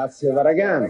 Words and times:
Grazie 0.00 0.32
Varagano. 0.32 0.88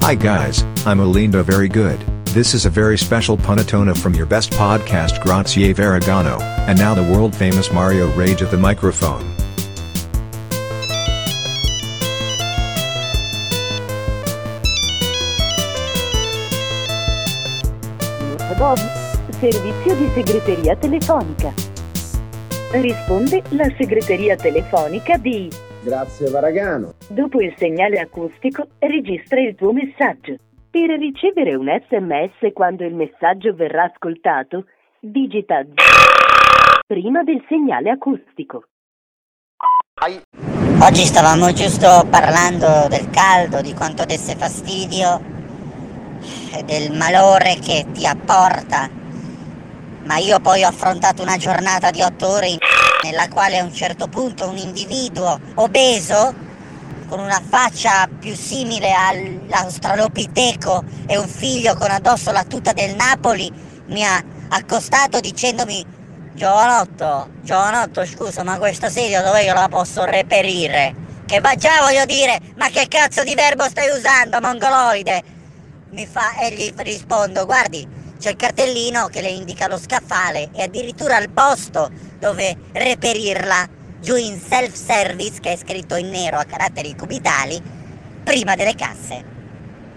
Hi 0.00 0.14
guys, 0.14 0.62
I'm 0.86 1.00
Olinda 1.00 1.44
Very 1.44 1.68
Good. 1.68 2.00
This 2.28 2.54
is 2.54 2.64
a 2.64 2.70
very 2.70 2.96
special 2.96 3.36
Punatona 3.36 3.94
from 3.94 4.14
your 4.14 4.24
best 4.24 4.52
podcast 4.52 5.22
Grazie 5.22 5.74
Varagano, 5.74 6.40
and 6.66 6.78
now 6.78 6.94
the 6.94 7.02
world 7.12 7.36
famous 7.36 7.70
Mario 7.70 8.10
Rage 8.14 8.40
at 8.40 8.50
the 8.50 8.56
microphone. 8.56 9.39
Servizio 19.40 19.94
di 19.96 20.06
segreteria 20.12 20.76
telefonica. 20.76 21.50
Risponde 22.72 23.42
la 23.52 23.72
segreteria 23.78 24.36
telefonica 24.36 25.16
di... 25.16 25.48
Grazie 25.82 26.28
Varagano. 26.28 26.92
Dopo 27.08 27.40
il 27.40 27.54
segnale 27.56 28.00
acustico, 28.00 28.66
registra 28.78 29.40
il 29.40 29.54
tuo 29.54 29.72
messaggio. 29.72 30.36
Per 30.70 30.90
ricevere 30.98 31.54
un 31.54 31.68
sms 31.68 32.52
quando 32.52 32.84
il 32.84 32.94
messaggio 32.94 33.54
verrà 33.54 33.84
ascoltato, 33.84 34.66
digita 35.00 35.64
prima 36.86 37.22
del 37.22 37.42
segnale 37.48 37.88
acustico. 37.88 38.64
Oggi 40.82 41.04
stavamo 41.06 41.50
giusto 41.52 42.06
parlando 42.10 42.88
del 42.88 43.08
caldo, 43.08 43.62
di 43.62 43.72
quanto 43.72 44.04
desse 44.04 44.36
fastidio 44.36 45.18
e 46.54 46.62
del 46.62 46.94
malore 46.94 47.56
che 47.58 47.86
ti 47.90 48.06
apporta. 48.06 48.99
Ma 50.10 50.16
io 50.16 50.40
poi 50.40 50.64
ho 50.64 50.68
affrontato 50.68 51.22
una 51.22 51.36
giornata 51.36 51.92
di 51.92 52.02
otto 52.02 52.26
ore 52.26 52.48
in 52.48 52.58
nella 53.04 53.28
quale 53.28 53.58
a 53.58 53.62
un 53.62 53.72
certo 53.72 54.08
punto 54.08 54.48
un 54.48 54.56
individuo 54.56 55.38
obeso 55.54 56.34
con 57.06 57.20
una 57.20 57.40
faccia 57.48 58.08
più 58.18 58.34
simile 58.34 58.92
all'australopiteco 58.92 60.82
e 61.06 61.16
un 61.16 61.28
figlio 61.28 61.76
con 61.76 61.92
addosso 61.92 62.32
la 62.32 62.42
tuta 62.42 62.72
del 62.72 62.96
Napoli 62.96 63.52
mi 63.86 64.04
ha 64.04 64.20
accostato 64.48 65.20
dicendomi 65.20 65.86
Giovanotto, 66.34 67.30
Giovanotto 67.42 68.04
scusa 68.04 68.42
ma 68.42 68.58
questa 68.58 68.90
sedia 68.90 69.22
dove 69.22 69.44
io 69.44 69.54
la 69.54 69.68
posso 69.68 70.04
reperire? 70.04 70.92
Che 71.24 71.38
va 71.38 71.54
già 71.54 71.82
voglio 71.82 72.04
dire, 72.06 72.40
ma 72.56 72.68
che 72.68 72.88
cazzo 72.88 73.22
di 73.22 73.36
verbo 73.36 73.62
stai 73.68 73.88
usando 73.96 74.40
mongoloide? 74.40 75.22
Mi 75.90 76.04
fa 76.04 76.36
e 76.36 76.52
gli 76.52 76.72
rispondo 76.78 77.46
guardi 77.46 77.99
c'è 78.20 78.30
il 78.30 78.36
cartellino 78.36 79.08
che 79.08 79.22
le 79.22 79.30
indica 79.30 79.66
lo 79.66 79.78
scaffale 79.78 80.50
e 80.52 80.62
addirittura 80.62 81.18
il 81.18 81.30
posto 81.30 81.90
dove 82.18 82.54
reperirla 82.70 83.66
giù 83.98 84.14
in 84.14 84.38
self-service 84.38 85.40
che 85.40 85.52
è 85.52 85.56
scritto 85.56 85.96
in 85.96 86.10
nero 86.10 86.36
a 86.36 86.44
caratteri 86.44 86.94
cubitali 86.94 87.60
prima 88.22 88.54
delle 88.56 88.74
casse. 88.74 89.24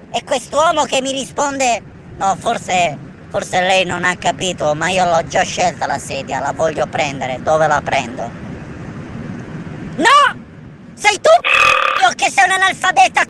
E 0.10 0.24
quest'uomo 0.24 0.86
che 0.86 1.02
mi 1.02 1.12
risponde, 1.12 1.82
no, 2.16 2.36
forse, 2.40 2.98
forse 3.30 3.60
lei 3.60 3.84
non 3.84 4.06
ha 4.06 4.16
capito, 4.16 4.74
ma 4.74 4.88
io 4.90 5.04
l'ho 5.04 5.28
già 5.28 5.44
scelta 5.44 5.86
la 5.86 6.00
sedia, 6.00 6.40
la 6.40 6.54
voglio 6.54 6.88
prendere, 6.88 7.42
dove 7.42 7.68
la 7.68 7.82
prendo? 7.82 8.30
No! 9.98 10.42
Sei 10.94 11.20
tu 11.20 12.14
che 12.16 12.30
sei 12.30 12.46
un 12.46 12.52
analfabeta 12.52 13.24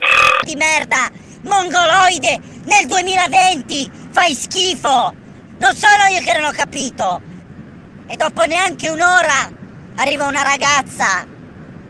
di 0.43 0.55
merda, 0.55 1.09
mongoloide, 1.41 2.39
nel 2.65 2.85
2020, 2.85 3.91
fai 4.13 4.35
schifo! 4.35 5.13
Non 5.57 5.75
sono 5.75 6.05
io 6.11 6.21
che 6.21 6.37
non 6.37 6.45
ho 6.45 6.51
capito! 6.51 7.19
E 8.05 8.15
dopo 8.15 8.43
neanche 8.43 8.89
un'ora 8.89 9.51
arriva 9.95 10.27
una 10.27 10.43
ragazza 10.43 11.25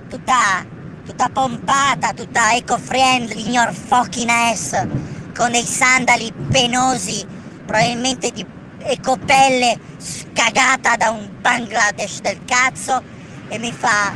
tutta, 0.09 0.65
tutta 1.05 1.29
pompata, 1.29 2.13
tutta 2.13 2.53
eco-friendly, 2.53 3.45
in 3.45 3.51
your 3.51 3.73
fucking 3.73 4.29
ass, 4.29 4.87
con 5.35 5.51
dei 5.51 5.65
sandali 5.65 6.31
penosi, 6.49 7.25
probabilmente 7.65 8.31
di 8.31 8.45
ecopelle 8.79 9.77
scagata 9.97 10.95
da 10.95 11.09
un 11.09 11.29
Bangladesh 11.41 12.21
del 12.21 12.39
cazzo, 12.45 13.01
e 13.49 13.57
mi 13.57 13.73
fa, 13.73 14.13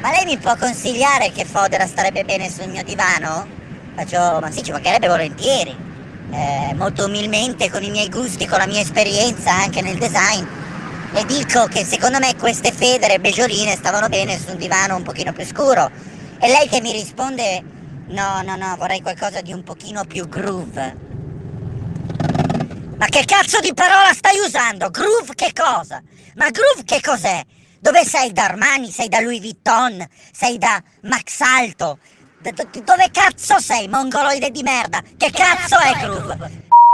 ma 0.00 0.10
lei 0.10 0.24
mi 0.24 0.38
può 0.38 0.56
consigliare 0.56 1.30
che 1.30 1.44
fodera 1.44 1.86
starebbe 1.86 2.24
bene 2.24 2.48
sul 2.48 2.68
mio 2.68 2.82
divano? 2.82 3.46
Faccio, 3.94 4.38
ma 4.40 4.50
sì, 4.50 4.62
ci 4.62 4.72
mancherebbe 4.72 5.08
volentieri. 5.08 5.89
Eh, 6.32 6.74
molto 6.74 7.06
umilmente, 7.06 7.70
con 7.70 7.82
i 7.82 7.90
miei 7.90 8.08
gusti, 8.08 8.46
con 8.46 8.58
la 8.58 8.66
mia 8.66 8.80
esperienza 8.80 9.52
anche 9.52 9.82
nel 9.82 9.98
design 9.98 10.46
le 11.12 11.24
dico 11.24 11.64
che 11.64 11.84
secondo 11.84 12.18
me 12.18 12.36
queste 12.36 12.70
federe 12.70 13.18
begioline 13.18 13.74
stavano 13.74 14.08
bene 14.08 14.38
su 14.38 14.50
un 14.50 14.56
divano 14.56 14.94
un 14.94 15.02
pochino 15.02 15.32
più 15.32 15.44
scuro. 15.44 15.90
E 16.38 16.48
lei 16.48 16.68
che 16.68 16.80
mi 16.80 16.92
risponde, 16.92 17.62
no, 18.08 18.42
no, 18.42 18.56
no, 18.56 18.76
vorrei 18.76 19.00
qualcosa 19.00 19.40
di 19.40 19.52
un 19.52 19.64
pochino 19.64 20.04
più 20.04 20.28
groove. 20.28 21.08
Ma 22.96 23.06
che 23.06 23.24
cazzo 23.24 23.58
di 23.60 23.74
parola 23.74 24.12
stai 24.12 24.38
usando? 24.38 24.90
Groove 24.90 25.34
che 25.34 25.52
cosa? 25.52 26.00
Ma 26.36 26.50
groove 26.50 26.84
che 26.84 27.00
cos'è? 27.00 27.42
Dove 27.80 28.04
sei 28.04 28.32
da 28.32 28.44
Armani? 28.44 28.90
Sei 28.90 29.08
da 29.08 29.20
Louis 29.20 29.40
Vuitton? 29.40 30.06
Sei 30.32 30.58
da 30.58 30.80
Max 31.02 31.40
Alto? 31.40 31.98
Dove 32.42 33.10
cazzo 33.12 33.58
sei, 33.58 33.86
mongoloide 33.86 34.50
di 34.50 34.62
merda? 34.62 35.02
Che 35.02 35.30
cazzo 35.30 35.76
è 35.76 35.92
groove? 36.00 36.36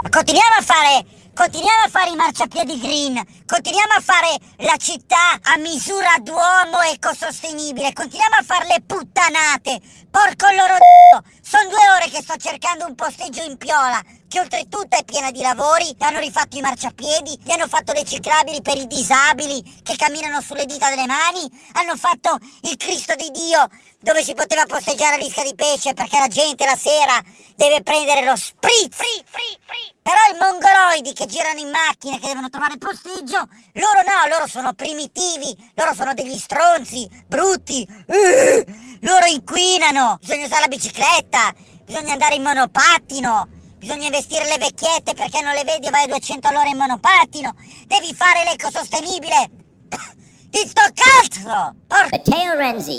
Ma 0.02 0.08
continuiamo 0.10 0.56
a 0.58 0.62
fare 0.62 1.04
continuiamo 1.36 1.84
a 1.84 1.88
fare 1.88 2.10
i 2.10 2.16
marciapiedi 2.16 2.80
green, 2.80 3.22
continuiamo 3.44 3.92
a 3.92 4.00
fare 4.00 4.38
la 4.64 4.76
città 4.78 5.38
a 5.42 5.58
misura 5.58 6.16
d'uomo 6.18 6.80
ecosostenibile, 6.90 7.92
continuiamo 7.92 8.36
a 8.36 8.42
fare 8.42 8.66
le 8.68 8.82
puttanate, 8.86 9.78
porco 10.10 10.46
loro 10.50 10.78
d***o, 10.78 11.22
sono 11.42 11.68
due 11.68 11.90
ore 11.94 12.08
che 12.08 12.22
sto 12.22 12.36
cercando 12.38 12.86
un 12.86 12.94
posteggio 12.94 13.42
in 13.42 13.58
Piola, 13.58 14.02
che 14.28 14.40
oltretutto 14.40 14.96
è 14.96 15.04
piena 15.04 15.30
di 15.30 15.40
lavori, 15.40 15.94
hanno 15.98 16.18
rifatto 16.18 16.56
i 16.56 16.60
marciapiedi, 16.60 17.38
gli 17.42 17.50
hanno 17.50 17.68
fatto 17.68 17.92
le 17.92 18.04
ciclabili 18.04 18.62
per 18.62 18.76
i 18.76 18.86
disabili 18.86 19.62
che 19.82 19.96
camminano 19.96 20.40
sulle 20.40 20.66
dita 20.66 20.88
delle 20.90 21.06
mani, 21.06 21.48
hanno 21.72 21.96
fatto 21.96 22.38
il 22.62 22.76
Cristo 22.76 23.14
di 23.14 23.30
Dio 23.30 23.68
dove 24.00 24.22
si 24.22 24.34
poteva 24.34 24.64
posteggiare 24.66 25.14
a 25.14 25.18
risca 25.18 25.42
di 25.42 25.54
pesce 25.54 25.92
perché 25.92 26.18
la 26.18 26.28
gente 26.28 26.64
la 26.64 26.76
sera 26.76 27.20
deve 27.56 27.82
prendere 27.82 28.24
lo 28.24 28.36
spritz. 28.36 28.94
Free, 28.94 29.24
free, 29.24 29.58
free. 29.64 29.94
Però 30.02 30.16
i 30.32 30.38
mongoloidi 30.38 31.12
che 31.12 31.26
girano 31.26 31.58
in 31.58 31.70
macchina, 31.70 32.18
che 32.18 32.28
devono 32.28 32.48
trovare 32.48 32.78
posteggio, 32.78 33.48
loro 33.72 34.00
no, 34.06 34.28
loro 34.28 34.46
sono 34.46 34.72
primitivi, 34.74 35.56
loro 35.74 35.92
sono 35.94 36.14
degli 36.14 36.38
stronzi, 36.38 37.08
brutti, 37.26 37.84
uh, 37.88 38.64
loro 39.00 39.26
inquinano, 39.26 40.18
bisogna 40.20 40.46
usare 40.46 40.60
la 40.60 40.68
bicicletta, 40.68 41.52
bisogna 41.84 42.12
andare 42.12 42.36
in 42.36 42.42
monopattino, 42.42 43.48
bisogna 43.86 44.06
investire 44.06 44.48
le 44.48 44.58
vecchiette 44.58 45.14
perché 45.14 45.40
non 45.42 45.54
le 45.54 45.62
vedi 45.62 45.88
vai 45.90 46.02
a 46.02 46.06
200 46.08 46.48
all'ora 46.48 46.68
in 46.68 46.76
monopattino, 46.76 47.54
devi 47.86 48.12
fare 48.12 48.42
l'ecosostenibile. 48.42 49.48
Di 50.50 50.58
sto 50.66 50.82
cazzo! 50.92 51.76
Porco! 51.86 52.08
Matteo 52.10 52.54
Renzi. 52.56 52.96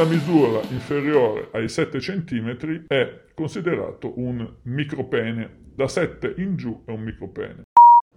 Una 0.00 0.08
misura 0.08 0.62
inferiore 0.70 1.50
ai 1.52 1.68
7 1.68 1.98
cm 1.98 2.86
è 2.86 3.24
considerato 3.34 4.14
un 4.16 4.50
micropene. 4.62 5.72
Da 5.74 5.88
7 5.88 6.36
in 6.38 6.56
giù 6.56 6.84
è 6.86 6.90
un 6.90 7.02
micropene. 7.02 7.64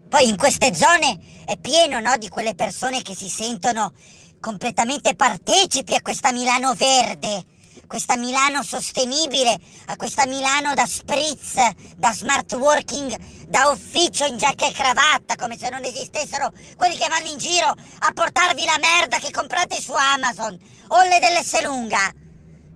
Poi 0.08 0.30
in 0.30 0.38
queste 0.38 0.74
zone 0.74 1.20
è 1.46 1.58
pieno, 1.58 2.00
no, 2.00 2.16
di 2.18 2.30
quelle 2.30 2.56
persone 2.56 3.02
che 3.02 3.14
si 3.14 3.28
sentono 3.28 3.92
completamente 4.40 5.14
partecipi 5.16 5.94
a 5.94 6.02
questa 6.02 6.32
Milano 6.32 6.74
verde, 6.74 7.44
questa 7.88 8.16
Milano 8.18 8.64
sostenibile, 8.64 9.58
a 9.86 9.96
questa 9.96 10.26
Milano 10.26 10.74
da 10.74 10.86
spritz, 10.86 11.56
da 11.96 12.12
smart 12.14 12.52
working, 12.54 13.16
da 13.48 13.70
ufficio 13.70 14.26
in 14.26 14.38
giacca 14.38 14.68
e 14.68 14.72
cravatta, 14.72 15.36
come 15.36 15.58
se 15.58 15.70
non 15.70 15.84
esistessero 15.84 16.52
quelli 16.76 16.98
che 16.98 17.08
vanno 17.08 17.28
in 17.28 17.38
giro 17.38 17.68
a 17.68 18.12
portarvi 18.14 18.66
la 18.66 18.80
merda 18.80 19.20
che 19.20 19.32
comprate 19.32 19.80
su 19.80 19.94
Amazon 19.94 20.60
o 20.88 21.02
le 21.04 21.20
dell'S 21.20 21.64
lunga, 21.64 22.12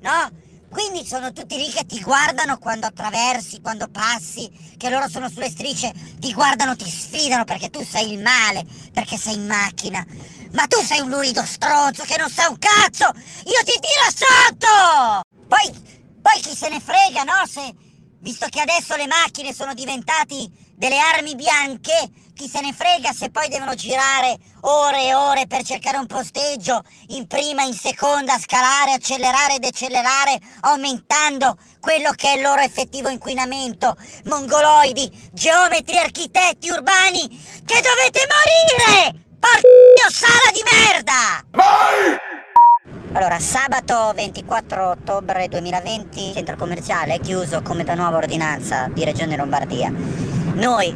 no? 0.02 0.46
Quindi 0.70 1.06
sono 1.06 1.32
tutti 1.32 1.56
lì 1.56 1.70
che 1.70 1.86
ti 1.86 2.02
guardano 2.02 2.58
quando 2.58 2.88
attraversi, 2.88 3.62
quando 3.62 3.88
passi, 3.88 4.52
che 4.78 4.90
loro 4.90 5.08
sono 5.08 5.30
sulle 5.30 5.50
strisce, 5.50 5.94
ti 6.20 6.34
guardano, 6.34 6.76
ti 6.76 6.90
sfidano 6.90 7.46
perché 7.46 7.70
tu 7.70 7.84
sei 7.84 8.12
il 8.12 8.22
male, 8.22 8.66
perché 8.92 9.18
sei 9.18 9.36
in 9.36 9.48
macchina. 9.48 10.06
Ma 10.58 10.66
tu 10.66 10.82
sei 10.82 11.02
un 11.02 11.10
lurido 11.10 11.46
stronzo 11.46 12.04
che 12.04 12.18
non 12.18 12.32
sa 12.32 12.50
un 12.50 12.58
cazzo! 12.58 13.06
Io 13.06 13.64
ti 13.64 13.78
tiro 13.80 14.10
sotto! 14.10 15.26
se 16.58 16.70
ne 16.70 16.80
frega, 16.80 17.22
no? 17.22 17.46
Se, 17.48 17.72
visto 18.22 18.48
che 18.50 18.60
adesso 18.60 18.96
le 18.96 19.06
macchine 19.06 19.54
sono 19.54 19.76
diventati 19.76 20.50
delle 20.76 20.98
armi 20.98 21.36
bianche, 21.36 22.10
chi 22.34 22.50
se 22.50 22.62
ne 22.62 22.74
frega 22.74 23.14
se 23.14 23.30
poi 23.30 23.48
devono 23.48 23.76
girare 23.76 24.38
ore 24.62 25.04
e 25.04 25.14
ore 25.14 25.46
per 25.46 25.62
cercare 25.62 25.98
un 25.98 26.08
posteggio 26.08 26.84
in 27.10 27.28
prima, 27.28 27.62
in 27.62 27.76
seconda, 27.76 28.40
scalare, 28.40 28.94
accelerare 28.94 29.56
ed 29.56 29.66
accelerare, 29.66 30.40
aumentando 30.62 31.58
quello 31.80 32.10
che 32.12 32.32
è 32.32 32.36
il 32.38 32.42
loro 32.42 32.62
effettivo 32.62 33.10
inquinamento. 33.10 33.96
Mongoloidi, 34.26 35.30
geometri, 35.32 35.98
architetti 36.00 36.70
urbani, 36.70 37.28
che 37.66 37.82
dovete 37.82 38.28
morire! 38.34 39.27
Porco 39.98 40.12
sala 40.12 40.52
di 40.54 40.62
merda! 40.62 41.44
Allora, 43.14 43.40
sabato 43.40 44.14
24 44.14 44.90
ottobre 44.90 45.48
2020, 45.48 46.34
centro 46.34 46.56
commerciale 46.56 47.16
è 47.16 47.20
chiuso 47.20 47.64
come 47.64 47.84
da 47.84 47.96
nuova 47.96 48.18
ordinanza 48.18 48.88
di 48.94 49.04
Regione 49.04 49.36
Lombardia. 49.36 49.92
Noi, 50.54 50.96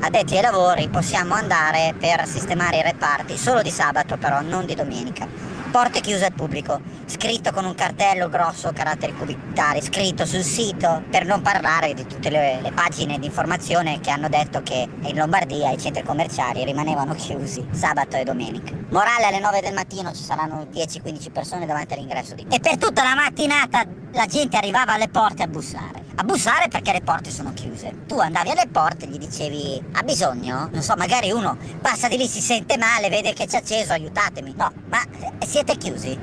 addetti 0.00 0.36
ai 0.36 0.42
lavori, 0.42 0.88
possiamo 0.88 1.34
andare 1.34 1.94
per 1.98 2.24
sistemare 2.28 2.78
i 2.78 2.82
reparti, 2.82 3.36
solo 3.36 3.62
di 3.62 3.70
sabato 3.70 4.16
però, 4.16 4.40
non 4.42 4.64
di 4.64 4.76
domenica. 4.76 5.26
Porte 5.70 6.00
chiuse 6.00 6.24
al 6.24 6.32
pubblico, 6.32 6.80
scritto 7.04 7.52
con 7.52 7.64
un 7.64 7.74
cartello 7.74 8.28
grosso, 8.28 8.72
caratteri 8.72 9.14
cubitali, 9.14 9.82
scritto 9.82 10.24
sul 10.24 10.42
sito, 10.42 11.02
per 11.10 11.26
non 11.26 11.42
parlare 11.42 11.92
di 11.92 12.06
tutte 12.06 12.30
le, 12.30 12.60
le 12.62 12.72
pagine 12.72 13.18
di 13.18 13.26
informazione 13.26 14.00
che 14.00 14.10
hanno 14.10 14.28
detto 14.28 14.62
che 14.62 14.88
in 15.02 15.16
Lombardia 15.16 15.70
i 15.70 15.78
centri 15.78 16.02
commerciali 16.02 16.64
rimanevano 16.64 17.14
chiusi 17.14 17.66
sabato 17.72 18.16
e 18.16 18.24
domenica. 18.24 18.72
Morale 18.90 19.26
alle 19.26 19.40
9 19.40 19.60
del 19.60 19.74
mattino 19.74 20.12
ci 20.12 20.22
saranno 20.22 20.66
10-15 20.72 21.30
persone 21.30 21.66
davanti 21.66 21.94
all'ingresso 21.94 22.34
di... 22.34 22.46
E 22.48 22.60
per 22.60 22.78
tutta 22.78 23.02
la 23.02 23.14
mattinata 23.14 23.84
la 24.12 24.26
gente 24.26 24.56
arrivava 24.56 24.94
alle 24.94 25.08
porte 25.08 25.42
a 25.42 25.46
bussare. 25.46 26.05
A 26.18 26.22
bussare 26.24 26.68
perché 26.68 26.92
le 26.92 27.02
porte 27.02 27.30
sono 27.30 27.52
chiuse. 27.52 28.04
Tu 28.06 28.18
andavi 28.18 28.50
alle 28.50 28.66
porte 28.72 29.04
e 29.04 29.08
gli 29.08 29.18
dicevi 29.18 29.82
ha 29.92 30.02
bisogno? 30.02 30.68
Non 30.72 30.82
so, 30.82 30.94
magari 30.96 31.30
uno 31.30 31.58
passa 31.82 32.08
di 32.08 32.16
lì, 32.16 32.26
si 32.26 32.40
sente 32.40 32.78
male, 32.78 33.10
vede 33.10 33.34
che 33.34 33.46
c'è 33.46 33.58
acceso, 33.58 33.92
aiutatemi. 33.92 34.54
No, 34.56 34.72
ma 34.88 35.02
eh, 35.38 35.46
siete 35.46 35.76
chiusi? 35.76 36.18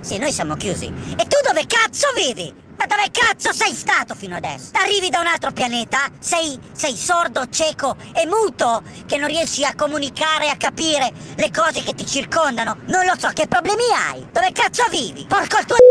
Sì, 0.00 0.18
noi 0.18 0.32
siamo 0.32 0.56
chiusi. 0.56 0.86
E 0.86 1.26
tu 1.26 1.36
dove 1.46 1.66
cazzo 1.66 2.08
vivi? 2.16 2.52
Ma 2.76 2.86
dove 2.86 3.10
cazzo 3.12 3.52
sei 3.52 3.74
stato 3.74 4.14
fino 4.14 4.36
adesso? 4.36 4.70
Arrivi 4.72 5.08
da 5.08 5.20
un 5.20 5.26
altro 5.26 5.52
pianeta? 5.52 5.98
Sei, 6.18 6.58
sei 6.72 6.96
sordo, 6.96 7.48
cieco 7.48 7.96
e 8.12 8.26
muto 8.26 8.82
che 9.06 9.18
non 9.18 9.28
riesci 9.28 9.64
a 9.64 9.74
comunicare, 9.76 10.48
a 10.48 10.56
capire 10.56 11.12
le 11.36 11.50
cose 11.52 11.82
che 11.82 11.94
ti 11.94 12.06
circondano? 12.06 12.78
Non 12.86 13.04
lo 13.04 13.14
so, 13.16 13.28
che 13.28 13.46
problemi 13.46 13.82
hai? 13.92 14.26
Dove 14.32 14.50
cazzo 14.52 14.84
vivi? 14.90 15.26
Porco 15.26 15.58
il 15.58 15.64
tuo! 15.64 15.87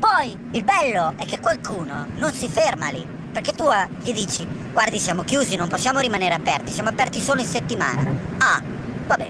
Poi, 0.00 0.36
il 0.52 0.64
bello 0.64 1.12
è 1.18 1.26
che 1.26 1.38
qualcuno 1.40 2.06
non 2.16 2.32
si 2.32 2.48
ferma 2.48 2.88
lì. 2.88 3.06
Perché 3.32 3.52
tu 3.52 3.68
eh, 3.70 3.86
gli 4.00 4.12
dici, 4.12 4.44
guardi 4.72 4.98
siamo 4.98 5.22
chiusi, 5.22 5.54
non 5.56 5.68
possiamo 5.68 6.00
rimanere 6.00 6.34
aperti, 6.34 6.72
siamo 6.72 6.88
aperti 6.88 7.20
solo 7.20 7.40
in 7.42 7.46
settimana. 7.46 8.10
Ah, 8.38 8.60
vabbè. 9.06 9.28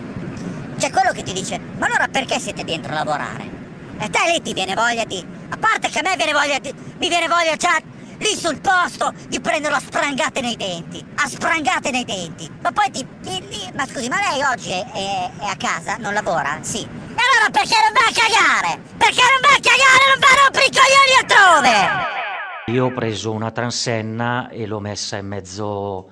C'è 0.78 0.90
quello 0.90 1.10
che 1.12 1.22
ti 1.24 1.32
dice, 1.32 1.58
ma 1.76 1.86
allora 1.86 2.06
perché 2.08 2.38
siete 2.38 2.64
dentro 2.64 2.92
a 2.92 2.94
lavorare? 2.94 3.58
E 3.98 4.08
te 4.08 4.18
lì 4.32 4.40
ti 4.40 4.54
viene 4.54 4.74
voglia 4.74 5.04
di... 5.04 5.22
A 5.50 5.56
parte 5.58 5.88
che 5.88 5.98
a 5.98 6.02
me 6.02 6.16
viene 6.16 6.32
voglia 6.32 6.58
di... 6.58 6.72
Mi 6.98 7.08
viene 7.08 7.26
voglia 7.28 7.56
già 7.56 7.76
lì 8.18 8.34
sul 8.36 8.60
posto 8.60 9.12
di 9.28 9.40
prenderlo 9.40 9.76
a 9.76 9.80
sprangate 9.80 10.40
nei 10.40 10.56
denti. 10.56 11.04
A 11.16 11.28
sprangate 11.28 11.90
nei 11.90 12.04
denti. 12.04 12.48
Ma 12.62 12.72
poi 12.72 12.90
ti... 12.90 13.06
ti- 13.20 13.46
ti- 13.48 13.70
ma 13.74 13.86
scusi, 13.86 14.08
ma 14.08 14.16
lei 14.30 14.42
oggi 14.44 14.70
è- 14.70 14.86
è 14.92 15.30
a 15.44 15.56
casa? 15.58 15.96
Non 15.98 16.14
lavora? 16.14 16.58
Sì. 16.62 16.86
E 17.30 17.36
allora 17.36 17.50
perché 17.50 17.76
non 17.78 17.92
va 17.92 18.04
a 18.08 18.12
cagare? 18.12 18.82
Perché 18.96 19.22
non 19.22 19.40
va 19.40 19.54
a 19.54 19.60
cagare? 19.60 20.02
Non 20.10 20.18
va 20.18 20.26
a 20.26 20.36
rompere 20.42 20.64
i 20.66 20.72
coglioni 20.74 21.14
altrove! 21.20 22.72
Io 22.72 22.84
ho 22.86 22.92
preso 22.92 23.30
una 23.32 23.50
transenna 23.52 24.48
e 24.48 24.66
l'ho 24.66 24.80
messa 24.80 25.16
in 25.16 25.26
mezzo 25.26 26.10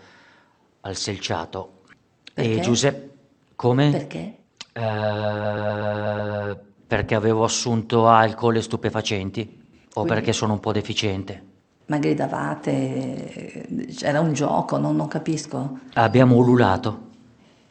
al 0.82 0.94
selciato. 0.96 1.82
E 2.34 2.42
Perché? 2.42 2.60
Giuseppe, 2.60 3.10
come? 3.56 3.90
Perché? 3.90 4.36
Eh, 4.72 6.56
perché 6.86 7.14
avevo 7.14 7.42
assunto 7.44 8.08
alcol 8.08 8.56
e 8.56 8.62
stupefacenti 8.62 9.40
o 9.40 9.90
Quindi- 9.92 10.12
perché 10.12 10.32
sono 10.32 10.52
un 10.52 10.60
po' 10.60 10.72
deficiente. 10.72 11.42
Ma 11.86 11.98
gridavate, 11.98 13.66
c'era 13.96 14.20
un 14.20 14.32
gioco, 14.34 14.76
non, 14.78 14.94
non 14.94 15.08
capisco. 15.08 15.78
Abbiamo 15.94 16.36
ululato. 16.36 17.06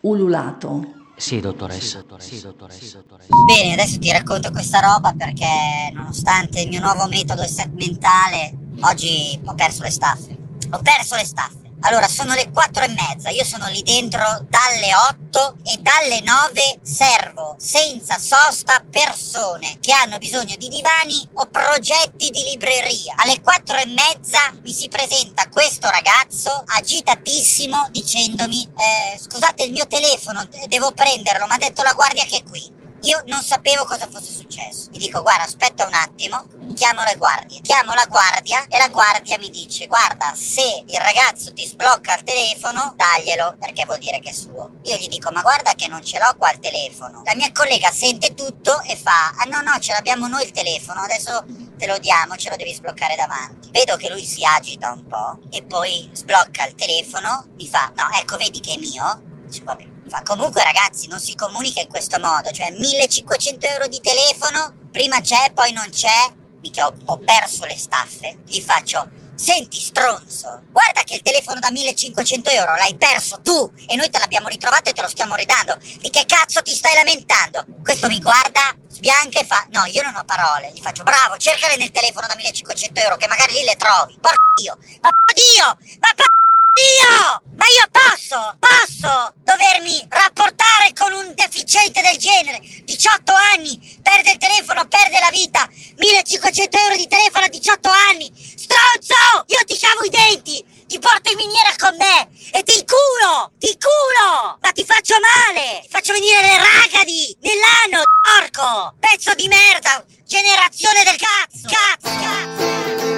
Ululato. 0.02 0.96
Sì, 1.18 1.40
dottoressa. 1.40 2.04
Sì, 2.20 2.42
dottoressa. 2.42 3.04
Bene, 3.48 3.74
adesso 3.74 3.98
ti 3.98 4.12
racconto 4.12 4.52
questa 4.52 4.80
roba 4.80 5.14
perché 5.14 5.90
nonostante 5.92 6.62
il 6.62 6.70
mio 6.70 6.80
nuovo 6.80 7.08
metodo 7.08 7.44
mentale, 7.74 8.56
oggi 8.82 9.40
ho 9.44 9.56
perso 9.56 9.82
le 9.82 9.90
staffe. 9.90 10.38
Ho 10.70 10.80
perso 10.80 11.16
le 11.16 11.26
staffe. 11.26 11.67
Allora, 11.82 12.08
sono 12.08 12.34
le 12.34 12.50
quattro 12.52 12.84
e 12.84 12.88
mezza, 12.88 13.30
io 13.30 13.46
sono 13.46 13.68
lì 13.68 13.84
dentro 13.84 14.24
dalle 14.50 14.96
8 15.32 15.58
e 15.64 15.78
dalle 15.78 16.22
9 16.22 16.80
servo 16.82 17.56
senza 17.60 18.18
sosta 18.18 18.84
persone 18.90 19.78
che 19.80 19.94
hanno 19.94 20.18
bisogno 20.18 20.56
di 20.58 20.70
divani 20.70 21.28
o 21.34 21.46
progetti 21.46 22.32
di 22.32 22.44
libreria. 22.44 23.14
Alle 23.18 23.42
quattro 23.42 23.78
e 23.78 23.86
mezza 23.86 24.40
mi 24.64 24.74
si 24.74 24.88
presenta 24.88 25.48
questo 25.50 25.88
ragazzo 25.90 26.64
agitatissimo 26.66 27.90
dicendomi 27.92 28.64
eh, 28.64 29.20
scusate 29.20 29.64
il 29.64 29.72
mio 29.72 29.86
telefono, 29.88 30.48
devo 30.68 30.92
prenderlo, 30.92 31.46
mi 31.46 31.54
ha 31.54 31.58
detto 31.58 31.84
la 31.84 31.94
guardia 31.94 32.26
che 32.26 32.38
è 32.38 32.44
qui. 32.44 32.87
Io 33.02 33.22
non 33.28 33.42
sapevo 33.42 33.86
cosa 33.86 34.08
fosse 34.08 34.34
successo. 34.34 34.90
Gli 34.92 34.98
dico, 34.98 35.22
guarda, 35.22 35.44
aspetta 35.44 35.86
un 35.86 35.94
attimo, 35.94 36.46
chiamo 36.74 37.04
le 37.04 37.16
guardie. 37.16 37.62
Chiamo 37.62 37.94
la 37.94 38.06
guardia 38.08 38.66
e 38.68 38.78
la 38.78 38.90
guardia 38.90 39.38
mi 39.38 39.50
dice, 39.50 39.88
guarda, 39.88 40.34
se 40.36 40.84
il 40.86 41.00
ragazzo 41.00 41.54
ti 41.54 41.66
sblocca 41.66 42.18
il 42.18 42.24
telefono, 42.24 42.94
daglielo, 42.96 43.56
perché 43.60 43.86
vuol 43.86 44.00
dire 44.00 44.20
che 44.20 44.30
è 44.30 44.34
suo. 44.34 44.80
Io 44.84 44.96
gli 44.98 45.08
dico, 45.08 45.32
ma 45.32 45.42
guarda 45.42 45.74
che 45.74 45.88
non 45.88 46.04
ce 46.04 46.18
l'ho 46.18 46.36
qua 46.38 46.52
il 46.52 46.60
telefono. 46.60 47.22
La 47.24 47.36
mia 47.36 47.52
collega 47.52 47.92
sente 47.92 48.34
tutto 48.34 48.82
e 48.82 48.96
fa, 48.96 49.34
ah 49.38 49.46
no, 49.46 49.62
no, 49.62 49.78
ce 49.80 49.94
l'abbiamo 49.94 50.28
noi 50.28 50.44
il 50.44 50.52
telefono, 50.52 51.02
adesso 51.02 51.46
te 51.78 51.86
lo 51.86 51.98
diamo, 52.00 52.36
ce 52.36 52.50
lo 52.50 52.56
devi 52.56 52.74
sbloccare 52.74 53.16
davanti. 53.16 53.70
Vedo 53.72 53.96
che 53.96 54.10
lui 54.10 54.26
si 54.26 54.44
agita 54.44 54.92
un 54.92 55.06
po' 55.06 55.40
e 55.52 55.64
poi 55.64 56.10
sblocca 56.14 56.66
il 56.66 56.76
telefono, 56.76 57.46
mi 57.56 57.68
fa, 57.68 57.92
no, 57.96 58.10
ecco, 58.20 58.38
vedi 58.38 58.60
che 58.60 58.74
è 58.74 58.78
mio. 58.78 59.22
Dice, 59.46 59.64
vabbè. 59.64 59.96
Fa, 60.10 60.22
comunque 60.24 60.64
ragazzi 60.64 61.08
non 61.08 61.20
si 61.20 61.36
comunica 61.36 61.82
in 61.82 61.88
questo 61.88 62.20
modo, 62.20 62.52
cioè 62.52 62.72
1500 62.72 63.68
euro 63.68 63.88
di 63.88 64.00
telefono, 64.00 64.74
prima 64.92 65.20
c'è, 65.20 65.52
poi 65.54 65.72
non 65.74 65.88
c'è, 65.90 66.34
mica 66.62 66.88
ho, 66.88 66.94
ho 67.06 67.18
perso 67.20 67.66
le 67.66 67.78
staffe, 67.78 68.40
gli 68.46 68.62
faccio, 68.62 69.10
senti 69.36 69.80
stronzo, 69.80 70.64
guarda 70.72 71.04
che 71.04 71.16
il 71.16 71.22
telefono 71.22 71.60
da 71.60 71.70
1500 71.72 72.50
euro 72.50 72.76
l'hai 72.76 72.96
perso 72.96 73.42
tu 73.42 73.72
e 73.86 73.96
noi 73.96 74.10
te 74.10 74.18
l'abbiamo 74.18 74.48
ritrovato 74.48 74.90
e 74.90 74.94
te 74.94 75.02
lo 75.02 75.10
stiamo 75.10 75.36
ridando, 75.36 75.78
di 76.00 76.10
che 76.10 76.26
cazzo 76.26 76.62
ti 76.62 76.74
stai 76.74 76.96
lamentando? 76.96 77.66
Questo 77.84 78.08
mi 78.08 78.22
guarda, 78.22 78.76
sbianca 78.88 79.40
e 79.40 79.46
fa, 79.46 79.68
no 79.72 79.86
io 79.86 80.04
non 80.04 80.16
ho 80.16 80.24
parole, 80.24 80.72
gli 80.74 80.82
faccio, 80.82 81.04
bravo, 81.04 81.38
cercale 81.38 81.76
nel 81.76 81.92
telefono 81.92 82.28
da 82.28 82.36
1500 82.36 83.00
euro 83.02 83.18
che 83.18 83.28
magari 83.28 83.54
lì 83.54 83.64
le 83.64 83.76
trovi, 83.76 84.18
porco 84.20 84.38
Dio, 84.56 84.78
ma 85.02 85.10
porco 85.12 85.34
Dio, 85.34 85.66
ma 86.00 86.10
porco 86.16 86.36
io! 86.78 87.42
Ma 87.56 87.66
io 87.66 87.88
posso, 87.92 88.58
posso 88.60 89.34
dovermi 89.44 90.06
rapportare 90.10 90.94
con 90.98 91.12
un 91.14 91.34
deficiente 91.34 92.02
del 92.02 92.18
genere? 92.18 92.62
18 92.84 93.34
anni, 93.56 94.00
perde 94.02 94.32
il 94.32 94.38
telefono, 94.38 94.88
perde 94.88 95.20
la 95.20 95.30
vita. 95.32 95.68
1500 95.98 96.78
euro 96.78 96.96
di 96.96 97.08
telefono 97.08 97.46
a 97.46 97.50
18 97.50 97.90
anni. 98.10 98.32
Stronzo! 98.36 99.46
Io 99.48 99.60
ti 99.66 99.78
cavo 99.78 100.04
i 100.04 100.10
denti, 100.10 100.64
ti 100.88 101.00
porto 101.00 101.32
in 101.32 101.38
miniera 101.38 101.74
con 101.78 101.96
me 101.98 102.30
e 102.52 102.64
ti 102.64 102.86
culo, 102.86 103.52
ti 103.58 103.78
culo! 103.78 104.58
Ma 104.62 104.72
ti 104.72 104.86
faccio 104.86 105.16
male, 105.20 105.82
ti 105.82 105.90
faccio 105.90 106.14
venire 106.14 106.42
le 106.42 106.58
ragadi 106.58 107.36
nell'anno, 107.42 108.04
porco! 108.22 108.96
Pezzo 109.00 109.34
di 109.34 109.48
merda, 109.48 110.04
generazione 110.26 111.04
del 111.04 111.18
cazzo, 111.18 111.68
cazzo, 111.68 112.16
cazzo! 112.20 113.17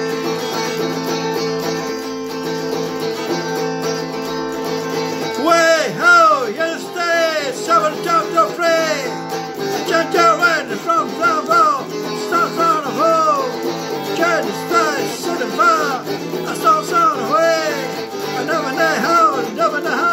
Lord, 7.90 8.04
come 8.04 8.26
to 8.34 8.54
free, 8.54 9.02
Change 9.88 10.14
your 10.14 10.38
wind 10.38 10.80
from 10.80 11.08
the 11.08 11.34
wall, 11.48 11.84
stop 12.28 12.58
on 12.58 12.84
the 12.84 12.90
hole. 13.00 13.50
Can 14.16 14.46
you 14.46 14.52
stay, 14.52 15.08
sit 15.16 15.40
and 15.42 15.52
far, 15.54 16.04
I 16.50 16.54
saw 16.54 16.82
sound 16.82 17.20
away. 17.20 17.70
I 18.38 18.44
never 18.44 18.72
know 18.72 18.94
how, 19.06 19.54
never 19.54 19.80
know 19.80 19.90
how. 19.90 20.09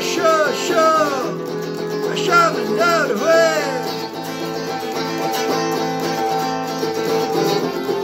show, 0.00 0.52
show, 0.66 2.10
I 2.10 2.16
shove 2.16 2.58
another 2.70 3.16
way. 3.16 3.56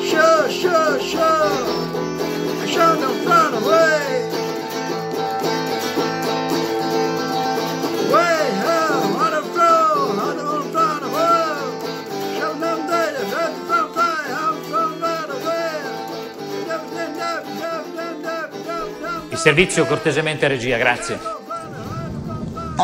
Show, 0.09 0.49
show, 0.49 0.99
show, 0.99 1.51
I 2.63 2.67
shove 2.67 3.01
no 3.01 3.13
front 3.25 3.65
away. 3.65 4.23
servizio 19.43 19.87
cortesemente 19.87 20.47
regia, 20.47 20.79
grazie. 20.79 21.42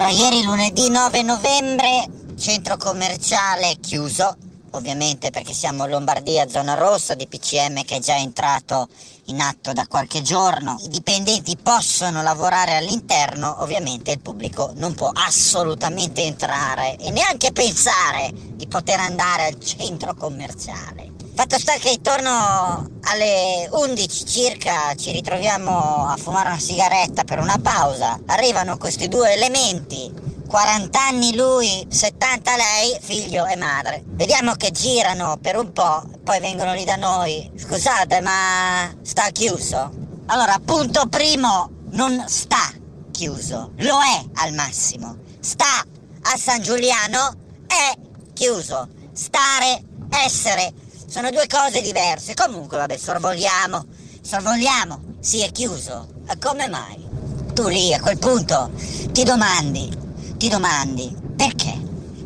Allora, 0.08 0.24
ieri 0.24 0.42
lunedì 0.42 0.88
9 0.88 1.20
novembre, 1.20 2.06
centro 2.38 2.78
commerciale 2.78 3.76
chiuso, 3.78 4.34
ovviamente 4.70 5.30
perché 5.30 5.52
siamo 5.52 5.84
in 5.84 5.90
Lombardia, 5.90 6.48
zona 6.48 6.72
rossa, 6.72 7.12
di 7.12 7.26
PCM 7.26 7.84
che 7.84 7.96
è 7.96 8.00
già 8.00 8.16
entrato 8.16 8.88
in 9.26 9.42
atto 9.42 9.74
da 9.74 9.86
qualche 9.86 10.22
giorno. 10.22 10.78
I 10.82 10.88
dipendenti 10.88 11.58
possono 11.62 12.22
lavorare 12.22 12.76
all'interno, 12.76 13.56
ovviamente 13.60 14.12
il 14.12 14.20
pubblico 14.20 14.72
non 14.76 14.94
può 14.94 15.10
assolutamente 15.12 16.22
entrare 16.22 16.96
e 16.96 17.10
neanche 17.10 17.52
pensare 17.52 18.32
di 18.32 18.66
poter 18.66 19.00
andare 19.00 19.44
al 19.44 19.60
centro 19.62 20.14
commerciale. 20.14 21.17
Fatto 21.38 21.56
sta 21.56 21.74
che 21.74 21.90
intorno 21.90 22.98
alle 23.02 23.68
11 23.70 24.26
circa 24.26 24.92
ci 24.96 25.12
ritroviamo 25.12 26.08
a 26.08 26.16
fumare 26.16 26.48
una 26.48 26.58
sigaretta 26.58 27.22
per 27.22 27.38
una 27.38 27.60
pausa. 27.62 28.18
Arrivano 28.26 28.76
questi 28.76 29.06
due 29.06 29.34
elementi 29.34 30.12
40 30.48 31.00
anni 31.00 31.36
lui, 31.36 31.86
70 31.88 32.56
lei, 32.56 32.98
figlio 33.00 33.46
e 33.46 33.54
madre. 33.54 34.02
Vediamo 34.04 34.54
che 34.54 34.72
girano 34.72 35.38
per 35.40 35.56
un 35.56 35.70
po', 35.70 36.02
poi 36.24 36.40
vengono 36.40 36.74
lì 36.74 36.82
da 36.82 36.96
noi. 36.96 37.48
Scusate, 37.56 38.20
ma 38.20 38.92
sta 39.02 39.30
chiuso? 39.30 39.92
Allora, 40.26 40.58
punto 40.64 41.06
primo, 41.06 41.70
non 41.90 42.24
sta 42.26 42.68
chiuso, 43.12 43.74
lo 43.76 44.00
è 44.00 44.24
al 44.40 44.54
massimo. 44.54 45.18
Sta 45.38 45.86
a 46.20 46.36
San 46.36 46.62
Giuliano, 46.62 47.32
è 47.68 47.96
chiuso. 48.32 48.88
Stare, 49.12 49.84
essere, 50.10 50.72
sono 51.08 51.30
due 51.30 51.46
cose 51.46 51.80
diverse. 51.80 52.34
Comunque, 52.34 52.76
vabbè, 52.76 52.96
sorvoliamo, 52.96 53.86
sorvoliamo, 54.20 55.00
sì, 55.20 55.42
è 55.42 55.50
chiuso. 55.50 56.08
Ma 56.26 56.36
come 56.38 56.68
mai? 56.68 57.06
Tu 57.54 57.66
lì, 57.68 57.92
a 57.94 58.00
quel 58.00 58.18
punto, 58.18 58.70
ti 59.10 59.24
domandi, 59.24 59.90
ti 60.36 60.48
domandi 60.48 61.16
perché? 61.34 61.72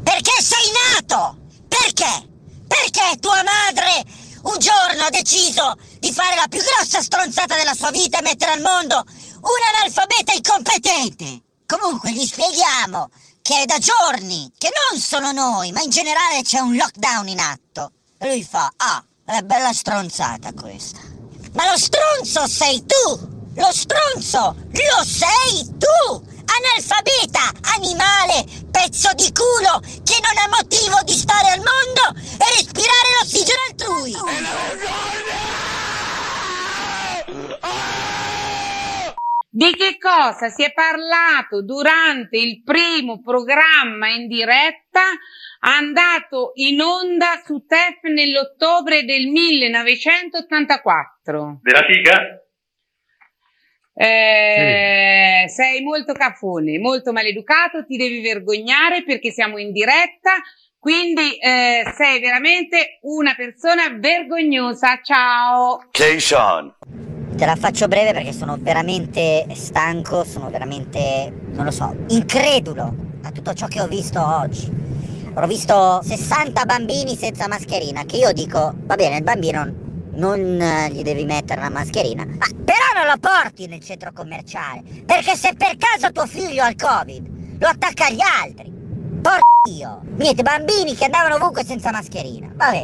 Perché 0.03 0.33
sei 0.43 0.71
nato? 0.93 1.39
Perché? 1.69 2.29
Perché 2.67 3.19
tua 3.21 3.43
madre 3.43 4.05
un 4.43 4.59
giorno 4.59 5.05
ha 5.05 5.11
deciso 5.11 5.75
di 6.01 6.13
fare 6.13 6.35
la 6.35 6.49
più 6.49 6.61
grossa 6.61 7.01
stronzata 7.01 7.55
della 7.55 7.75
sua 7.75 7.91
vita 7.91 8.19
e 8.19 8.23
mettere 8.23 8.53
al 8.53 8.61
mondo 8.61 8.97
un 8.97 9.61
analfabeta 9.77 10.33
incompetente? 10.33 11.43
Comunque 11.67 12.13
gli 12.13 12.27
spieghiamo 12.27 13.09
che 13.41 13.63
è 13.63 13.65
da 13.65 13.79
giorni 13.79 14.51
che 14.59 14.71
non 14.91 15.01
solo 15.01 15.33
noi, 15.33 15.73
ma 15.73 15.81
in 15.81 15.91
generale 15.91 16.43
c'è 16.43 16.59
un 16.59 16.77
lockdown 16.77 17.29
in 17.29 17.39
atto. 17.39 17.93
Lui 18.23 18.45
fa, 18.45 18.73
ah, 18.77 19.05
è 19.25 19.41
bella 19.41 19.73
stronzata 19.73 20.53
questa. 20.53 21.01
Ma 21.55 21.69
lo 21.71 21.77
stronzo 21.77 22.47
sei 22.47 22.85
tu! 22.87 23.31
Lo 23.55 23.73
stronzo 23.73 24.55
lo 24.71 25.05
sei 25.05 25.67
tu! 25.77 26.31
Analfabeta, 26.45 27.51
animale, 27.75 28.45
pezzo 28.71 29.11
di 29.15 29.33
culo 29.33 29.81
che 30.05 30.21
non 30.23 30.37
ha 30.39 30.49
motivo 30.49 31.01
di 31.05 31.15
stare 31.15 31.49
al 31.49 31.59
mondo 31.59 32.21
e 32.39 32.45
respirare 32.57 33.09
l'ossigeno 33.21 33.61
altrui. 33.69 34.17
Di 39.55 39.71
che 39.75 39.99
cosa 39.99 40.49
si 40.49 40.65
è 40.65 40.73
parlato 40.73 41.63
durante 41.63 42.39
il 42.39 42.63
primo 42.63 43.21
programma 43.21 44.09
in 44.09 44.27
diretta 44.27 45.03
andato 45.61 46.53
in 46.55 46.81
onda 46.81 47.39
su 47.45 47.67
TEF 47.67 48.05
nell'ottobre 48.05 49.05
del 49.05 49.27
1984? 49.27 51.59
Della 51.61 51.83
figa? 51.83 52.43
Eh, 53.93 55.45
Sei 55.49 55.83
molto 55.83 56.15
cafone, 56.15 56.79
molto 56.79 57.13
maleducato, 57.13 57.85
ti 57.85 57.99
devi 57.99 58.23
vergognare 58.23 59.05
perché 59.05 59.33
siamo 59.33 59.59
in 59.59 59.71
diretta, 59.71 60.37
quindi 60.79 61.37
eh, 61.37 61.93
sei 61.95 62.21
veramente 62.21 63.01
una 63.03 63.35
persona 63.35 63.91
vergognosa. 63.99 64.99
Ciao! 65.03 65.89
Jason. 65.91 66.75
Te 67.43 67.49
la 67.49 67.57
faccio 67.57 67.89
breve 67.89 68.13
perché 68.13 68.33
sono 68.33 68.57
veramente 68.57 69.49
stanco, 69.55 70.23
sono 70.23 70.49
veramente, 70.49 71.35
non 71.47 71.65
lo 71.65 71.73
so, 71.73 71.93
incredulo 72.11 72.95
a 73.25 73.33
tutto 73.33 73.53
ciò 73.53 73.67
che 73.67 73.81
ho 73.81 73.89
visto 73.89 74.25
oggi. 74.25 74.71
Ho 75.35 75.47
visto 75.49 76.01
60 76.05 76.65
bambini 76.65 77.17
senza 77.17 77.49
mascherina, 77.49 78.05
che 78.05 78.19
io 78.19 78.33
dico, 78.33 78.73
va 78.85 78.95
bene, 78.95 79.17
il 79.17 79.25
bambino 79.25 79.75
non 80.13 80.61
eh, 80.61 80.91
gli 80.93 81.03
devi 81.03 81.25
mettere 81.25 81.61
la 81.61 81.69
mascherina, 81.69 82.25
ma 82.25 82.47
però 82.65 82.93
non 82.95 83.11
lo 83.11 83.19
porti 83.19 83.67
nel 83.67 83.83
centro 83.83 84.13
commerciale, 84.13 84.83
perché 85.05 85.35
se 85.35 85.55
per 85.57 85.77
caso 85.77 86.13
tuo 86.13 86.27
figlio 86.27 86.63
ha 86.63 86.69
il 86.69 86.77
covid, 86.77 87.59
lo 87.59 87.67
attacca 87.67 88.07
agli 88.07 88.21
altri. 88.21 88.73
Porco 89.21 89.69
io. 89.69 90.01
Niente, 90.15 90.45
bambini 90.45 90.95
che 90.95 91.07
andavano 91.07 91.35
ovunque 91.35 91.65
senza 91.65 91.91
mascherina. 91.91 92.53
Vabbè. 92.55 92.83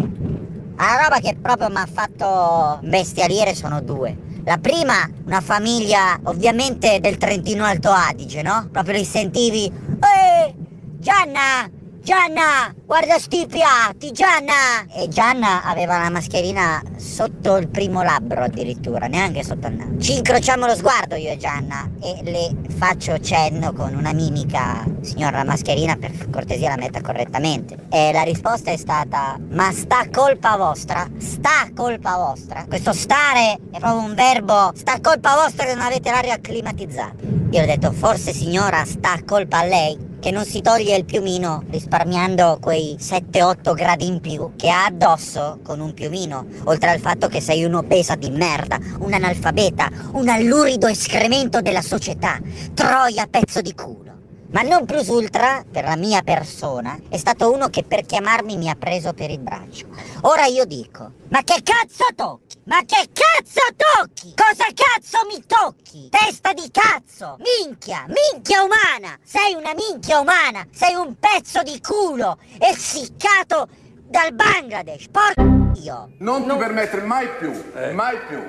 La 0.78 1.00
roba 1.02 1.20
che 1.20 1.36
proprio 1.40 1.68
mi 1.68 1.76
ha 1.76 1.88
fatto 1.88 2.80
bestialire 2.82 3.54
sono 3.54 3.80
due. 3.80 4.26
La 4.48 4.56
prima, 4.56 5.06
una 5.26 5.42
famiglia 5.42 6.18
ovviamente 6.22 7.00
del 7.00 7.18
Trentino 7.18 7.66
Alto 7.66 7.90
Adige, 7.90 8.40
no? 8.40 8.66
Proprio 8.72 8.96
li 8.96 9.04
sentivi. 9.04 9.64
Ehi, 9.66 10.54
Gianna, 10.98 11.70
Gianna, 12.00 12.72
guarda 12.86 13.18
sti 13.18 13.46
piatti, 13.46 14.12
Gianna! 14.12 14.86
E 14.94 15.08
Gianna 15.08 15.64
aveva 15.64 15.98
la 15.98 16.08
mascherina 16.08 16.80
sotto 16.96 17.56
il 17.56 17.68
primo 17.68 18.02
labbro 18.02 18.44
addirittura, 18.44 19.08
neanche 19.08 19.42
sotto 19.42 19.66
il 19.66 19.74
naso. 19.74 19.98
Ci 19.98 20.16
incrociamo 20.16 20.66
lo 20.66 20.74
sguardo 20.74 21.16
io 21.16 21.32
e 21.32 21.36
Gianna 21.36 21.90
e 22.00 22.20
le 22.22 22.54
faccio 22.76 23.18
cenno 23.18 23.72
con 23.72 23.94
una 23.94 24.12
mimica, 24.12 24.84
signora 25.02 25.38
la 25.38 25.44
mascherina 25.44 25.96
per 25.96 26.30
cortesia 26.30 26.70
la 26.70 26.76
metta 26.76 27.02
correttamente. 27.02 27.76
E 27.90 28.12
la 28.12 28.22
risposta 28.22 28.70
è 28.70 28.76
stata, 28.76 29.36
ma 29.50 29.70
sta 29.72 30.08
colpa 30.10 30.56
vostra? 30.56 31.06
Sta 31.18 31.68
colpa 31.74 32.16
vostra? 32.16 32.64
Questo 32.66 32.92
stare 32.92 33.58
è 33.70 33.78
proprio 33.78 34.00
un 34.00 34.14
verbo, 34.14 34.72
sta 34.74 34.98
colpa 35.00 35.34
vostra 35.34 35.66
che 35.66 35.74
non 35.74 35.84
avete 35.84 36.10
l'aria 36.10 36.40
climatizzata. 36.40 37.16
Io 37.50 37.62
ho 37.62 37.66
detto, 37.66 37.92
forse 37.92 38.32
signora 38.32 38.84
sta 38.84 39.18
colpa 39.26 39.58
a 39.58 39.64
lei 39.64 40.07
che 40.20 40.30
non 40.30 40.44
si 40.44 40.60
toglie 40.60 40.96
il 40.96 41.04
piumino 41.04 41.64
risparmiando 41.70 42.58
quei 42.60 42.96
7-8 42.98 43.74
gradi 43.74 44.06
in 44.06 44.20
più 44.20 44.52
che 44.56 44.68
ha 44.68 44.86
addosso 44.86 45.58
con 45.62 45.80
un 45.80 45.94
piumino, 45.94 46.46
oltre 46.64 46.90
al 46.90 47.00
fatto 47.00 47.28
che 47.28 47.40
sei 47.40 47.64
un'obesa 47.64 48.14
di 48.14 48.30
merda, 48.30 48.78
un 48.98 49.12
analfabeta, 49.12 49.88
un 50.12 50.28
allurido 50.28 50.86
escremento 50.86 51.60
della 51.60 51.82
società, 51.82 52.38
troia 52.74 53.26
pezzo 53.26 53.60
di 53.60 53.74
culo. 53.74 54.07
Ma 54.50 54.62
non 54.62 54.86
plus 54.86 55.08
ultra, 55.08 55.62
per 55.70 55.84
la 55.84 55.96
mia 55.96 56.22
persona, 56.22 56.98
è 57.10 57.18
stato 57.18 57.52
uno 57.52 57.68
che 57.68 57.82
per 57.82 58.06
chiamarmi 58.06 58.56
mi 58.56 58.70
ha 58.70 58.74
preso 58.74 59.12
per 59.12 59.30
il 59.30 59.40
braccio. 59.40 59.86
Ora 60.22 60.46
io 60.46 60.64
dico, 60.64 61.12
ma 61.28 61.42
che 61.42 61.62
cazzo 61.62 62.06
tocchi? 62.14 62.56
Ma 62.64 62.78
che 62.80 63.10
cazzo 63.12 63.60
tocchi? 63.76 64.34
Cosa 64.34 64.64
cazzo 64.74 65.18
mi 65.30 65.42
tocchi? 65.46 66.08
Testa 66.08 66.54
di 66.54 66.70
cazzo! 66.70 67.36
Minchia! 67.60 68.06
Minchia 68.08 68.62
umana! 68.62 69.18
Sei 69.22 69.54
una 69.54 69.74
minchia 69.74 70.18
umana! 70.18 70.66
Sei 70.72 70.94
un 70.94 71.14
pezzo 71.18 71.62
di 71.62 71.78
culo! 71.82 72.38
Essiccato 72.58 73.68
dal 74.04 74.32
Bangladesh! 74.32 75.08
Porco 75.10 75.78
io! 75.78 76.12
Non 76.20 76.46
ti 76.46 76.56
permettere 76.56 77.02
mai 77.02 77.28
più, 77.38 77.52
mai 77.92 78.16
più, 78.26 78.42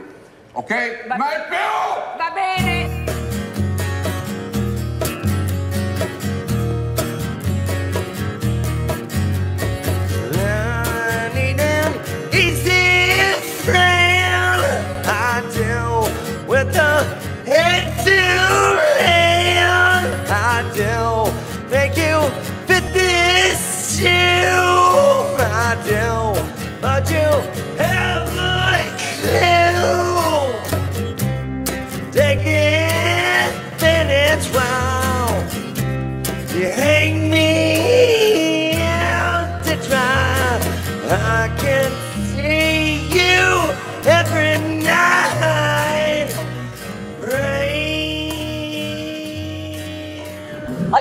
ok? 0.53 0.69
mai 1.07 1.39
più! 1.49 2.17
Va 2.17 2.31
bene! 2.33 3.18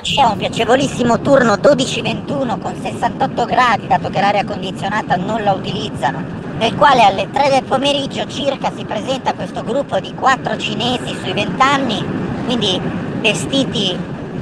Oggi 0.09 0.21
è 0.21 0.25
un 0.25 0.37
piacevolissimo 0.37 1.19
turno 1.21 1.53
12-21 1.53 2.59
con 2.59 2.73
68 2.81 3.45
gradi, 3.45 3.85
dato 3.85 4.09
che 4.09 4.19
l'aria 4.19 4.43
condizionata 4.43 5.15
non 5.15 5.43
la 5.43 5.51
utilizzano. 5.51 6.25
nel 6.57 6.73
quale 6.73 7.03
alle 7.03 7.29
3 7.31 7.49
del 7.51 7.63
pomeriggio 7.63 8.25
circa 8.25 8.71
si 8.75 8.85
presenta 8.85 9.35
questo 9.35 9.63
gruppo 9.63 9.99
di 9.99 10.15
quattro 10.15 10.57
cinesi 10.57 11.15
sui 11.21 11.31
20 11.31 11.61
anni, 11.61 12.03
quindi 12.43 12.81
vestiti 13.21 13.95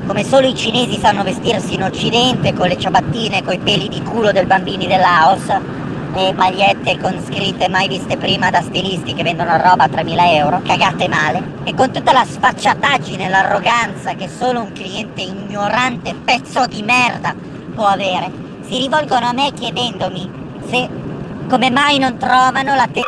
come 0.06 0.24
solo 0.24 0.48
i 0.48 0.56
cinesi 0.56 0.98
sanno 0.98 1.24
vestirsi 1.24 1.74
in 1.74 1.84
occidente, 1.84 2.54
con 2.54 2.70
le 2.70 2.78
ciabattine, 2.78 3.44
con 3.44 3.54
i 3.54 3.60
peli 3.60 3.90
di 3.90 4.02
culo 4.04 4.32
del 4.32 4.46
bambini 4.46 4.88
del 4.88 5.02
Laos 5.02 5.52
e 6.18 6.34
magliette 6.34 6.98
con 6.98 7.24
scritte 7.24 7.70
mai 7.70 7.88
viste 7.88 8.18
prima 8.18 8.50
da 8.50 8.62
stilisti 8.62 9.14
che 9.14 9.22
vendono 9.22 9.56
roba 9.58 9.84
a 9.84 9.88
3.000 9.88 10.34
euro, 10.34 10.62
cagate 10.66 11.08
male, 11.08 11.60
e 11.64 11.76
con 11.76 11.92
tutta 11.92 12.12
la 12.12 12.26
sfacciataggine 12.26 13.26
e 13.26 13.30
l'arroganza 13.30 14.16
che 14.16 14.28
solo 14.28 14.62
un 14.62 14.72
cliente 14.72 15.22
ignorante, 15.22 16.16
pezzo 16.16 16.66
di 16.66 16.82
merda, 16.82 17.36
può 17.76 17.86
avere, 17.86 18.32
si 18.62 18.80
rivolgono 18.80 19.28
a 19.28 19.34
me 19.34 19.52
chiedendomi 19.54 20.32
se 20.68 20.90
come 21.48 21.70
mai 21.70 22.00
non 22.00 22.18
trovano 22.18 22.76
la 22.76 22.88
te 22.92 23.02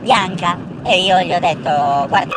bianca. 0.00 0.56
E 0.84 1.00
io 1.00 1.18
gli 1.20 1.32
ho 1.32 1.40
detto 1.40 2.06
guarda 2.08 2.34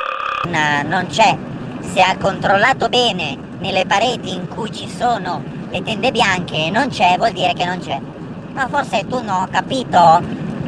non 0.88 1.06
c'è. 1.08 1.38
Se 1.82 2.02
ha 2.02 2.18
controllato 2.18 2.90
bene 2.90 3.38
nelle 3.60 3.86
pareti 3.86 4.34
in 4.34 4.48
cui 4.48 4.72
ci 4.72 4.90
sono 4.90 5.44
le 5.70 5.84
tende 5.84 6.12
bianche 6.12 6.70
non 6.72 6.88
c'è 6.88 7.16
vuol 7.18 7.32
dire 7.32 7.54
che 7.54 7.66
non 7.66 7.78
c'è 7.80 8.00
ma 8.60 8.68
forse 8.68 9.08
tu 9.08 9.24
non 9.24 9.44
ho 9.44 9.48
capito 9.50 10.22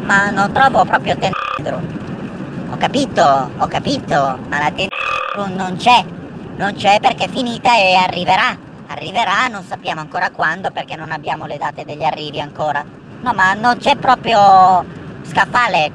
ma 0.03 0.29
non 0.29 0.51
trovo 0.51 0.85
proprio 0.85 1.17
tendro 1.17 1.81
ho 2.69 2.77
capito 2.77 3.51
ho 3.57 3.67
capito 3.67 4.39
ma 4.47 4.59
la 4.59 4.71
tendro 4.71 5.47
non 5.55 5.75
c'è 5.77 6.03
non 6.55 6.73
c'è 6.73 6.99
perché 6.99 7.25
è 7.25 7.29
finita 7.29 7.77
e 7.77 7.95
arriverà 7.95 8.57
arriverà 8.87 9.47
non 9.49 9.63
sappiamo 9.63 9.99
ancora 10.01 10.29
quando 10.31 10.71
perché 10.71 10.95
non 10.95 11.11
abbiamo 11.11 11.45
le 11.45 11.57
date 11.57 11.83
degli 11.85 12.03
arrivi 12.03 12.39
ancora 12.39 12.99
No, 13.21 13.33
ma 13.33 13.53
non 13.53 13.77
c'è 13.77 13.95
proprio 13.97 14.83
scaffale. 15.21 15.91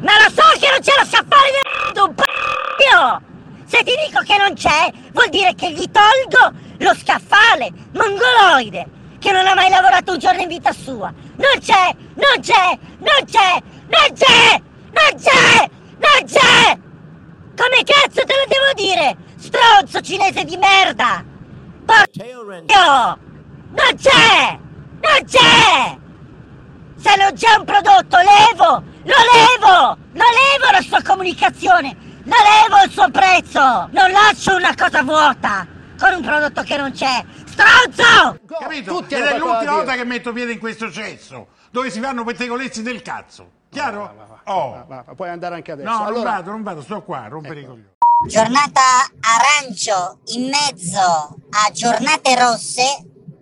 Ma 0.00 0.12
lo 0.18 0.28
so 0.28 0.42
che 0.60 0.68
non 0.70 0.80
c'è 0.80 0.92
lo 0.98 1.06
scaffale 1.06 1.48
di 1.94 1.98
un 2.00 2.14
p***o! 2.14 3.20
Se 3.64 3.82
ti 3.82 3.92
dico 4.06 4.20
che 4.20 4.36
non 4.36 4.52
c'è, 4.52 4.92
vuol 5.12 5.30
dire 5.30 5.54
che 5.54 5.72
gli 5.72 5.86
tolgo 5.90 6.54
lo 6.80 6.94
scaffale 6.94 7.70
mongoloide, 7.92 8.86
che 9.22 9.30
non 9.30 9.46
ha 9.46 9.54
mai 9.54 9.70
lavorato 9.70 10.12
un 10.12 10.18
giorno 10.18 10.42
in 10.42 10.48
vita 10.48 10.72
sua. 10.72 11.14
Non 11.36 11.58
c'è, 11.60 11.94
non 12.14 12.40
c'è, 12.40 12.76
non 12.98 13.24
c'è, 13.24 13.62
non 13.86 14.08
c'è, 14.12 14.60
non 14.90 15.20
c'è, 15.20 15.70
non 15.96 16.24
c'è! 16.26 16.78
Come 17.56 17.84
cazzo 17.84 18.24
te 18.24 18.34
lo 18.34 18.44
devo 18.48 18.72
dire? 18.74 19.16
Stronzo 19.36 20.00
cinese 20.00 20.44
di 20.44 20.56
merda! 20.56 21.24
Porco! 21.84 22.18
Non 23.70 23.96
c'è! 23.96 24.58
Non 24.58 25.24
c'è! 25.24 25.98
Se 26.96 27.16
non 27.16 27.32
c'è 27.34 27.54
un 27.56 27.64
prodotto, 27.64 28.16
levo! 28.16 28.82
Lo 29.04 29.20
levo! 29.32 29.96
Lo 30.14 30.24
levo 30.24 30.72
la 30.72 30.80
sua 30.80 31.00
comunicazione! 31.02 31.96
Lo 32.24 32.34
levo 32.34 32.82
il 32.84 32.90
suo 32.90 33.08
prezzo! 33.10 33.60
Non 33.60 34.10
lascio 34.10 34.56
una 34.56 34.74
cosa 34.76 35.02
vuota 35.04 35.80
con 36.02 36.14
un 36.14 36.22
prodotto 36.22 36.62
che 36.62 36.76
non 36.76 36.90
c'è! 36.90 37.24
Stronzo! 37.46 38.40
Capito? 38.58 38.96
Tutti 38.96 39.14
Ed 39.14 39.22
è 39.22 39.38
l'ultima 39.38 39.74
volta 39.74 39.94
che 39.94 40.02
metto 40.04 40.32
piede 40.32 40.50
in 40.50 40.58
questo 40.58 40.90
cesso, 40.90 41.46
dove 41.70 41.92
si 41.92 42.00
fanno 42.00 42.24
pettegolezzi 42.24 42.82
del 42.82 43.02
cazzo. 43.02 43.60
Chiaro? 43.70 44.40
Oh. 44.46 44.84
Ma 44.88 45.04
puoi 45.14 45.28
andare 45.28 45.54
anche 45.54 45.70
adesso. 45.70 45.88
No, 45.88 45.98
non 45.98 46.06
allora, 46.06 46.30
vado, 46.30 46.50
non 46.50 46.62
vado, 46.64 46.82
sto 46.82 47.02
qua, 47.04 47.28
rompere 47.28 47.60
i 47.60 47.64
coglioni. 47.64 47.90
Giornata 48.26 48.80
arancio 49.20 50.18
in 50.34 50.48
mezzo 50.48 51.00
a 51.00 51.70
giornate 51.72 52.34
rosse, 52.36 52.82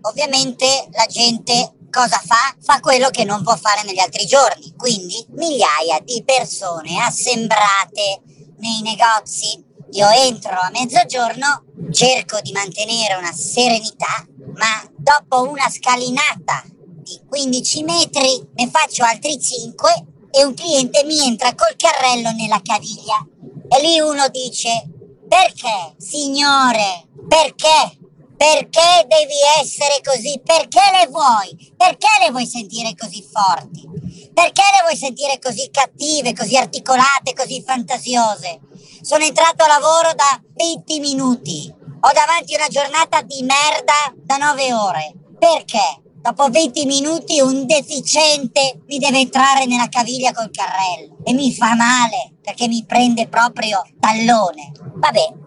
ovviamente 0.02 0.88
la 0.92 1.06
gente 1.06 1.76
cosa 1.90 2.18
fa? 2.18 2.54
Fa 2.60 2.78
quello 2.80 3.08
che 3.08 3.24
non 3.24 3.42
può 3.42 3.56
fare 3.56 3.84
negli 3.84 3.98
altri 3.98 4.26
giorni. 4.26 4.74
Quindi 4.76 5.24
migliaia 5.30 5.98
di 6.04 6.22
persone 6.24 7.02
assembrate 7.02 8.20
nei 8.58 8.82
negozi. 8.82 9.68
Io 9.92 10.08
entro 10.08 10.52
a 10.52 10.70
mezzogiorno, 10.70 11.64
cerco 11.90 12.40
di 12.40 12.52
mantenere 12.52 13.14
una 13.14 13.32
serenità, 13.32 14.24
ma 14.54 14.88
dopo 14.96 15.48
una 15.48 15.68
scalinata 15.68 16.64
di 17.02 17.20
15 17.28 17.82
metri 17.82 18.48
ne 18.54 18.68
faccio 18.68 19.02
altri 19.02 19.40
5 19.40 20.06
e 20.30 20.44
un 20.44 20.54
cliente 20.54 21.02
mi 21.04 21.18
entra 21.26 21.54
col 21.54 21.74
carrello 21.76 22.30
nella 22.30 22.60
caviglia. 22.62 23.26
E 23.68 23.80
lì 23.82 23.98
uno 23.98 24.28
dice, 24.28 24.88
perché, 25.28 25.94
signore, 25.98 27.08
perché? 27.28 27.98
Perché 28.36 29.06
devi 29.06 29.34
essere 29.60 30.00
così? 30.02 30.40
Perché 30.42 30.80
le 30.98 31.08
vuoi? 31.08 31.74
Perché 31.76 32.08
le 32.20 32.30
vuoi 32.30 32.46
sentire 32.46 32.94
così 32.94 33.22
forti? 33.22 33.86
Perché 34.32 34.62
le 34.62 34.82
vuoi 34.82 34.96
sentire 34.96 35.38
così 35.38 35.68
cattive, 35.70 36.32
così 36.32 36.56
articolate, 36.56 37.34
così 37.34 37.62
fantasiose? 37.62 38.60
Sono 39.02 39.24
entrato 39.24 39.64
a 39.64 39.68
lavoro 39.68 40.12
da 40.14 40.40
20 40.54 41.00
minuti. 41.00 41.74
Ho 42.00 42.12
davanti 42.12 42.54
una 42.54 42.68
giornata 42.68 43.22
di 43.22 43.42
merda 43.42 44.12
da 44.14 44.36
9 44.36 44.72
ore. 44.74 45.14
Perché? 45.38 46.02
Dopo 46.20 46.50
20 46.50 46.84
minuti 46.84 47.40
un 47.40 47.64
deficiente 47.64 48.82
mi 48.86 48.98
deve 48.98 49.20
entrare 49.20 49.64
nella 49.64 49.88
caviglia 49.88 50.32
col 50.32 50.50
carrello 50.50 51.16
e 51.24 51.32
mi 51.32 51.50
fa 51.54 51.74
male 51.74 52.34
perché 52.42 52.68
mi 52.68 52.84
prende 52.84 53.26
proprio 53.26 53.82
tallone. 53.98 54.72
Vabbè, 54.96 55.38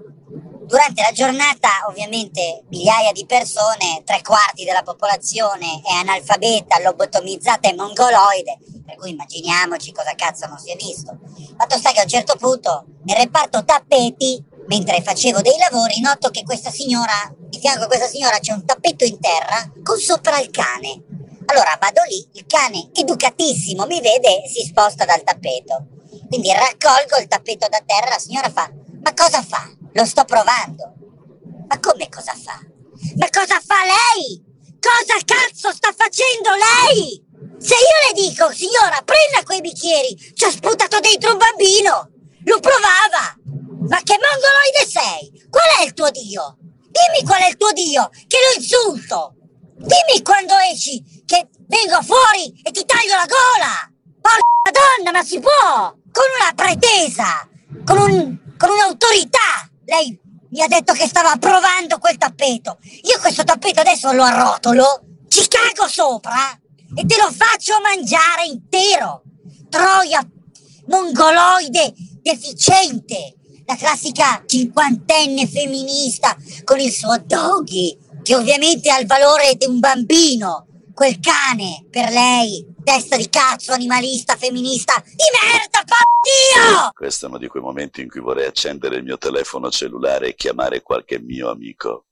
Durante 0.66 1.02
la 1.02 1.12
giornata, 1.12 1.70
ovviamente, 1.88 2.64
migliaia 2.70 3.12
di 3.12 3.26
persone, 3.26 4.02
tre 4.06 4.22
quarti 4.24 4.64
della 4.64 4.82
popolazione 4.82 5.82
è 5.84 5.92
analfabeta, 5.92 6.80
lobotomizzata 6.82 7.70
e 7.70 7.76
mongoloide, 7.76 8.58
cui 9.04 9.12
immaginiamoci 9.12 9.92
cosa 9.92 10.16
cazzo 10.16 10.48
non 10.48 10.58
si 10.58 10.72
è 10.72 10.78
visto. 10.78 11.20
Fatto 11.58 11.78
sta 11.78 11.92
che 11.92 12.00
a 12.00 12.04
un 12.04 12.10
certo 12.10 12.38
punto, 12.38 12.86
nel 13.04 13.18
reparto 13.18 13.66
tappeti, 13.66 14.42
mentre 14.68 15.02
facevo 15.02 15.42
dei 15.42 15.58
lavori, 15.58 16.00
noto 16.00 16.30
che 16.30 16.44
questa 16.44 16.72
signora, 16.72 17.30
di 17.38 17.60
fianco 17.60 17.84
a 17.84 17.88
questa 17.88 18.08
signora 18.08 18.40
c'è 18.40 18.54
un 18.54 18.64
tappeto 18.64 19.04
in 19.04 19.20
terra 19.20 19.70
con 19.84 19.98
sopra 20.00 20.40
il 20.40 20.50
cane. 20.52 21.04
Allora 21.48 21.78
vado 21.82 22.02
lì, 22.08 22.26
il 22.40 22.46
cane 22.48 22.92
educatissimo 22.94 23.86
mi 23.86 24.00
vede 24.00 24.44
e 24.44 24.48
si 24.48 24.64
sposta 24.64 25.04
dal 25.04 25.22
tappeto. 25.24 25.88
Quindi 26.30 26.54
raccolgo 26.54 27.18
il 27.20 27.28
tappeto 27.28 27.68
da 27.68 27.84
terra, 27.86 28.12
la 28.12 28.20
signora 28.20 28.50
fa, 28.50 28.72
ma 29.02 29.14
cosa 29.14 29.44
fa? 29.44 29.70
Lo 29.92 30.06
sto 30.06 30.24
provando. 30.24 30.94
Ma 31.68 31.78
come 31.80 32.08
cosa 32.08 32.34
fa? 32.34 32.58
Ma 33.18 33.28
cosa 33.30 33.60
fa 33.60 33.76
lei? 33.84 34.42
Cosa 34.80 35.20
cazzo 35.26 35.74
sta 35.74 35.94
facendo 35.94 36.50
lei? 36.56 37.32
Se 37.64 37.76
io 37.76 38.12
le 38.12 38.28
dico, 38.28 38.52
signora, 38.52 39.02
prenda 39.06 39.42
quei 39.46 39.62
bicchieri, 39.62 40.34
ci 40.36 40.44
ha 40.44 40.52
sputato 40.52 41.00
dentro 41.00 41.32
un 41.32 41.38
bambino. 41.38 42.10
Lo 42.44 42.60
provava. 42.60 43.40
Ma 43.88 44.02
che 44.04 44.20
mongoloide 44.20 44.84
sei? 44.86 45.48
Qual 45.50 45.64
è 45.80 45.84
il 45.86 45.94
tuo 45.94 46.10
Dio? 46.12 46.58
Dimmi 46.60 47.24
qual 47.26 47.42
è 47.42 47.48
il 47.48 47.56
tuo 47.56 47.72
Dio, 47.72 48.10
che 48.28 48.38
lo 48.44 48.60
insulto. 48.60 49.36
Dimmi 49.78 50.22
quando 50.22 50.56
esci, 50.74 51.24
che 51.26 51.48
vengo 51.68 52.02
fuori 52.02 52.52
e 52.64 52.72
ti 52.72 52.84
taglio 52.84 53.16
la 53.16 53.32
gola. 53.32 53.90
Porca 54.20 54.80
donna, 54.98 55.12
ma 55.12 55.24
si 55.24 55.40
può? 55.40 55.96
Con 56.12 56.26
una 56.42 56.52
pretesa, 56.54 57.48
con, 57.86 57.98
un, 57.98 58.38
con 58.58 58.72
un'autorità. 58.72 59.72
Lei 59.86 60.20
mi 60.50 60.62
ha 60.62 60.68
detto 60.68 60.92
che 60.92 61.08
stava 61.08 61.38
provando 61.38 61.98
quel 61.98 62.18
tappeto. 62.18 62.78
Io 63.04 63.20
questo 63.22 63.46
tappeto 63.46 63.80
adesso 63.80 64.12
lo 64.12 64.24
arrotolo, 64.24 65.02
ci 65.30 65.48
cago 65.48 65.88
sopra 65.88 66.58
e 66.96 67.06
te 67.06 67.16
lo 67.18 67.32
faccio 67.32 67.80
mangiare 67.82 68.46
intero. 68.46 69.24
Troia 69.70 70.28
mongoloide 70.88 71.94
deficiente. 72.22 73.36
La 73.66 73.76
classica 73.76 74.44
cinquantenne 74.46 75.48
femminista 75.48 76.36
con 76.64 76.80
il 76.80 76.92
suo 76.92 77.18
doggy, 77.26 77.98
che 78.22 78.36
ovviamente 78.36 78.92
ha 78.92 79.00
il 79.00 79.08
valore 79.08 79.56
di 79.56 79.66
un 79.66 79.80
bambino. 79.80 80.68
Quel 80.94 81.20
cane, 81.20 81.86
per 81.90 82.10
lei, 82.12 82.66
testa 82.84 83.18
di 83.18 83.30
cazzo, 83.30 83.72
animalista, 83.72 84.36
femminista, 84.36 85.02
di 85.04 85.24
merda, 85.42 85.84
Dio! 86.24 86.92
Questo 86.94 87.26
è 87.26 87.30
uno 87.30 87.38
di 87.38 87.48
quei 87.48 87.62
momenti 87.62 88.02
in 88.02 88.10
cui 88.10 88.22
vorrei 88.22 88.46
accendere 88.46 88.96
il 88.96 89.04
mio 89.04 89.18
telefono 89.18 89.70
cellulare 89.70 90.30
e 90.30 90.36
chiamare 90.36 90.82
qualche 90.82 91.20
mio 91.20 91.50
amico. 91.50 92.06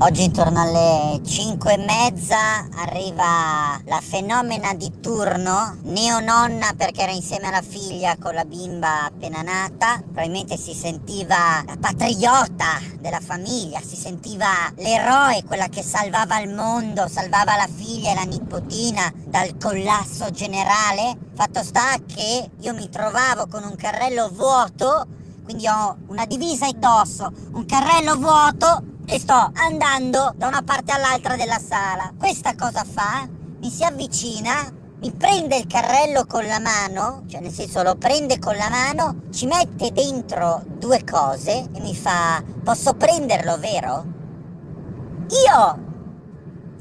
Oggi 0.00 0.22
intorno 0.22 0.60
alle 0.60 1.20
5 1.24 1.72
e 1.72 1.76
mezza 1.76 2.68
arriva 2.76 3.80
la 3.84 4.00
fenomena 4.00 4.72
di 4.72 5.00
turno, 5.00 5.76
neononna 5.82 6.72
perché 6.76 7.02
era 7.02 7.10
insieme 7.10 7.48
alla 7.48 7.62
figlia 7.62 8.16
con 8.16 8.32
la 8.32 8.44
bimba 8.44 9.06
appena 9.06 9.42
nata, 9.42 10.00
probabilmente 10.00 10.56
si 10.56 10.72
sentiva 10.72 11.64
la 11.66 11.76
patriota 11.80 12.80
della 13.00 13.18
famiglia, 13.18 13.80
si 13.80 13.96
sentiva 13.96 14.70
l'eroe, 14.76 15.42
quella 15.44 15.66
che 15.66 15.82
salvava 15.82 16.38
il 16.38 16.54
mondo, 16.54 17.08
salvava 17.08 17.56
la 17.56 17.68
figlia 17.68 18.12
e 18.12 18.14
la 18.14 18.22
nipotina 18.22 19.12
dal 19.26 19.56
collasso 19.60 20.30
generale. 20.30 21.18
Fatto 21.34 21.64
sta 21.64 21.96
che 22.06 22.48
io 22.56 22.72
mi 22.72 22.88
trovavo 22.88 23.48
con 23.48 23.64
un 23.64 23.74
carrello 23.74 24.30
vuoto, 24.32 25.08
quindi 25.42 25.66
ho 25.66 25.96
una 26.06 26.24
divisa 26.24 26.66
indosso, 26.66 27.32
un 27.54 27.66
carrello 27.66 28.14
vuoto 28.14 28.96
e 29.10 29.18
sto 29.18 29.50
andando 29.54 30.34
da 30.36 30.48
una 30.48 30.62
parte 30.62 30.92
all'altra 30.92 31.34
della 31.34 31.58
sala. 31.58 32.12
Questa 32.18 32.54
cosa 32.54 32.84
fa? 32.84 33.26
Mi 33.58 33.70
si 33.70 33.82
avvicina, 33.82 34.70
mi 35.00 35.10
prende 35.12 35.56
il 35.56 35.66
carrello 35.66 36.26
con 36.26 36.44
la 36.44 36.60
mano, 36.60 37.24
cioè 37.26 37.40
nel 37.40 37.50
senso 37.50 37.82
lo 37.82 37.96
prende 37.96 38.38
con 38.38 38.54
la 38.54 38.68
mano, 38.68 39.22
ci 39.32 39.46
mette 39.46 39.92
dentro 39.92 40.62
due 40.66 41.04
cose 41.04 41.68
e 41.72 41.80
mi 41.80 41.96
fa 41.96 42.42
posso 42.62 42.94
prenderlo, 42.94 43.56
vero? 43.56 44.04
Io, 45.30 45.78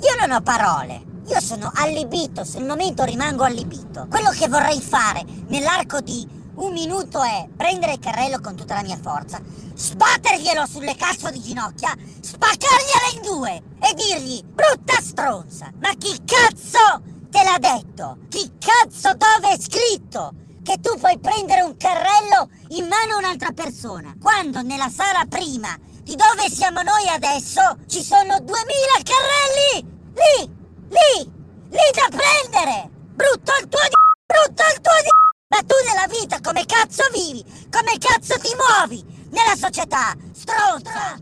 io 0.02 0.16
non 0.20 0.32
ho 0.32 0.42
parole. 0.42 1.06
Io 1.28 1.42
sono 1.42 1.72
allibito, 1.76 2.46
sul 2.46 2.64
momento 2.64 3.04
rimango 3.04 3.44
allibito. 3.44 4.08
Quello 4.10 4.30
che 4.30 4.48
vorrei 4.48 4.80
fare 4.80 5.26
nell'arco 5.48 6.00
di 6.00 6.26
un 6.58 6.72
minuto 6.74 7.22
è 7.22 7.48
prendere 7.56 7.94
il 7.94 8.00
carrello 8.00 8.40
con 8.40 8.56
tutta 8.56 8.76
la 8.76 8.82
mia 8.82 8.98
forza, 9.02 9.40
sbatterglielo 9.74 10.66
sulle 10.66 10.96
cazzo 10.96 11.30
di 11.30 11.42
ginocchia, 11.42 11.96
spaccargliela 12.20 13.10
in 13.16 13.22
due 13.22 13.62
e 13.82 13.94
dirgli 13.94 14.44
brutta 14.44 15.00
stronza. 15.02 15.72
Ma 15.80 15.94
chi 15.98 16.16
cazzo 16.26 17.02
te 17.30 17.44
l'ha 17.44 17.58
detto? 17.60 18.18
Chi 18.30 18.52
cazzo 18.58 19.14
dove 19.14 19.54
è 19.54 19.60
scritto? 19.60 20.34
Che 20.64 20.80
tu 20.80 20.98
puoi 20.98 21.18
prendere 21.20 21.62
un 21.62 21.78
carrello 21.78 22.50
in 22.70 22.88
mano 22.88 23.14
a 23.14 23.18
un'altra 23.18 23.52
persona, 23.52 24.16
quando 24.22 24.62
nella 24.62 24.90
sala 24.90 25.26
prima 25.30 25.78
di 26.02 26.16
dove 26.16 26.50
siamo 26.50 26.82
noi 26.82 27.08
adesso 27.08 27.62
ci 27.88 28.04
sono 28.04 28.40
2000 28.40 28.56
carrelli! 29.04 29.96
Lì! 30.16 30.56
Lì! 30.90 31.32
Lì 31.70 31.88
da 31.94 32.08
prendere! 32.10 32.90
Brutto 33.14 33.52
il 33.62 33.68
tuo 33.68 33.82
di... 33.88 33.96
Brutto 34.26 34.64
il 34.74 34.82
tuo 34.82 35.02
di... 35.04 35.17
Ma 35.50 35.60
tu 35.60 35.76
nella 35.86 36.08
vita 36.20 36.40
come 36.42 36.66
cazzo 36.66 37.04
vivi? 37.14 37.44
Come 37.72 37.98
cazzo 37.98 38.38
ti 38.40 38.50
muovi? 38.56 39.04
Nella 39.30 39.56
società? 39.56 40.14
Stronza! 40.34 41.18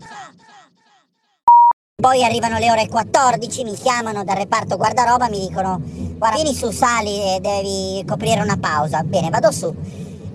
Poi 1.96 2.24
arrivano 2.24 2.58
le 2.58 2.72
ore 2.72 2.88
14, 2.88 3.64
mi 3.64 3.74
chiamano 3.76 4.24
dal 4.24 4.36
reparto 4.36 4.78
guardaroba, 4.78 5.30
mi 5.30 5.48
dicono 5.48 5.80
guarda 6.18 6.42
vieni 6.42 6.56
su, 6.56 6.72
sali 6.72 7.36
e 7.36 7.40
devi 7.40 8.04
coprire 8.06 8.42
una 8.42 8.58
pausa. 8.58 9.04
Bene, 9.04 9.30
vado 9.30 9.52
su 9.52 9.74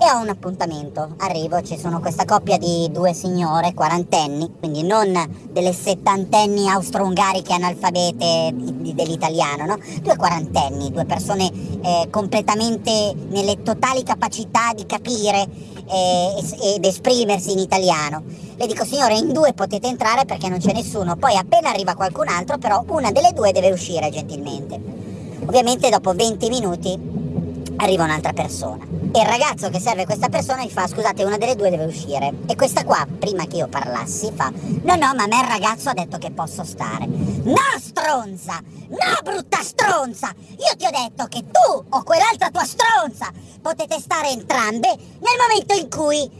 e 0.02 0.10
ho 0.10 0.18
un 0.18 0.30
appuntamento. 0.30 1.14
Arrivo, 1.18 1.60
ci 1.60 1.78
sono 1.78 2.00
questa 2.00 2.24
coppia 2.24 2.56
di 2.56 2.88
due 2.90 3.12
signore 3.12 3.74
quarantenni, 3.74 4.50
quindi 4.58 4.82
non 4.82 5.12
delle 5.50 5.74
settantenni 5.74 6.70
austro-ungariche 6.70 7.52
analfabete 7.52 8.54
dell'italiano, 8.54 9.66
no? 9.66 9.78
Due 10.00 10.16
quarantenni, 10.16 10.90
due 10.90 11.04
persone 11.04 11.50
eh, 11.82 12.08
completamente 12.10 13.14
nelle 13.28 13.62
totali 13.62 14.02
capacità 14.02 14.72
di 14.74 14.86
capire 14.86 15.46
eh, 15.86 16.44
ed 16.76 16.84
esprimersi 16.86 17.52
in 17.52 17.58
italiano. 17.58 18.22
Le 18.56 18.66
dico 18.66 18.86
signore, 18.86 19.18
in 19.18 19.32
due 19.32 19.52
potete 19.52 19.86
entrare 19.86 20.24
perché 20.24 20.48
non 20.48 20.60
c'è 20.60 20.72
nessuno, 20.72 21.16
poi 21.16 21.36
appena 21.36 21.68
arriva 21.68 21.94
qualcun 21.94 22.28
altro, 22.28 22.56
però 22.56 22.82
una 22.88 23.12
delle 23.12 23.32
due 23.34 23.52
deve 23.52 23.70
uscire 23.70 24.08
gentilmente. 24.08 24.80
Ovviamente 25.44 25.90
dopo 25.90 26.14
20 26.14 26.48
minuti 26.48 27.19
arriva 27.80 28.04
un'altra 28.04 28.32
persona. 28.32 28.84
E 29.12 29.20
il 29.20 29.26
ragazzo 29.26 29.70
che 29.70 29.80
serve 29.80 30.04
questa 30.04 30.28
persona 30.28 30.64
gli 30.64 30.70
fa 30.70 30.86
scusate 30.86 31.24
una 31.24 31.38
delle 31.38 31.56
due 31.56 31.70
deve 31.70 31.84
uscire. 31.84 32.32
E 32.46 32.54
questa 32.54 32.84
qua, 32.84 33.06
prima 33.18 33.46
che 33.46 33.56
io 33.56 33.68
parlassi, 33.68 34.30
fa 34.34 34.50
no 34.50 34.94
no 34.94 35.14
ma 35.14 35.24
a 35.24 35.26
me 35.26 35.40
il 35.40 35.48
ragazzo 35.48 35.88
ha 35.88 35.94
detto 35.94 36.18
che 36.18 36.30
posso 36.30 36.64
stare. 36.64 37.06
No 37.06 37.56
stronza! 37.80 38.60
No 38.88 39.22
brutta 39.22 39.62
stronza! 39.62 40.32
Io 40.50 40.76
ti 40.76 40.86
ho 40.86 40.90
detto 40.90 41.26
che 41.26 41.44
tu 41.50 41.84
o 41.88 42.02
quell'altra 42.02 42.50
tua 42.50 42.64
stronza 42.64 43.30
potete 43.60 43.98
stare 43.98 44.28
entrambe 44.28 44.88
nel 44.88 45.38
momento 45.48 45.74
in 45.74 45.88
cui 45.90 46.30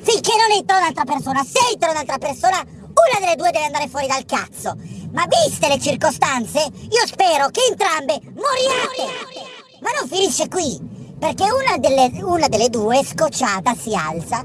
finché 0.00 0.32
non 0.36 0.56
entra 0.56 0.76
un'altra 0.76 1.04
persona. 1.04 1.42
Se 1.42 1.58
entra 1.72 1.90
un'altra 1.90 2.18
persona, 2.18 2.60
una 2.60 3.20
delle 3.20 3.36
due 3.36 3.50
deve 3.50 3.64
andare 3.64 3.88
fuori 3.88 4.06
dal 4.06 4.24
cazzo. 4.26 4.76
Ma 5.12 5.26
viste 5.26 5.68
le 5.68 5.78
circostanze, 5.78 6.58
io 6.58 7.06
spero 7.06 7.48
che 7.48 7.60
entrambe 7.70 8.20
moriate! 8.34 9.53
Ma 9.80 9.90
non 9.98 10.08
finisce 10.08 10.48
qui, 10.48 10.78
perché 11.18 11.44
una 11.44 11.76
delle, 11.78 12.10
una 12.22 12.48
delle 12.48 12.68
due, 12.68 13.04
scocciata, 13.04 13.74
si 13.74 13.94
alza, 13.94 14.44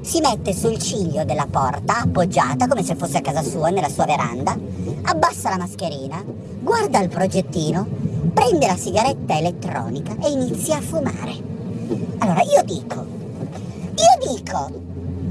si 0.00 0.20
mette 0.20 0.54
sul 0.54 0.78
ciglio 0.78 1.24
della 1.24 1.46
porta, 1.50 1.98
appoggiata 1.98 2.66
come 2.66 2.82
se 2.82 2.94
fosse 2.94 3.18
a 3.18 3.20
casa 3.20 3.42
sua, 3.42 3.68
nella 3.68 3.88
sua 3.88 4.06
veranda, 4.06 4.56
abbassa 5.02 5.50
la 5.50 5.58
mascherina, 5.58 6.24
guarda 6.60 7.00
il 7.00 7.08
progettino, 7.08 7.86
prende 8.32 8.66
la 8.66 8.76
sigaretta 8.76 9.36
elettronica 9.36 10.16
e 10.22 10.30
inizia 10.30 10.78
a 10.78 10.80
fumare. 10.80 11.36
Allora 12.18 12.42
io 12.42 12.62
dico, 12.64 13.04
io 13.96 14.34
dico, 14.34 14.70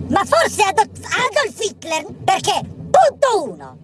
ma 0.09 0.23
forse 0.25 0.63
Adolf 0.63 1.59
Hitler, 1.59 2.05
perché, 2.23 2.61
punto 2.63 3.43
uno, 3.51 3.77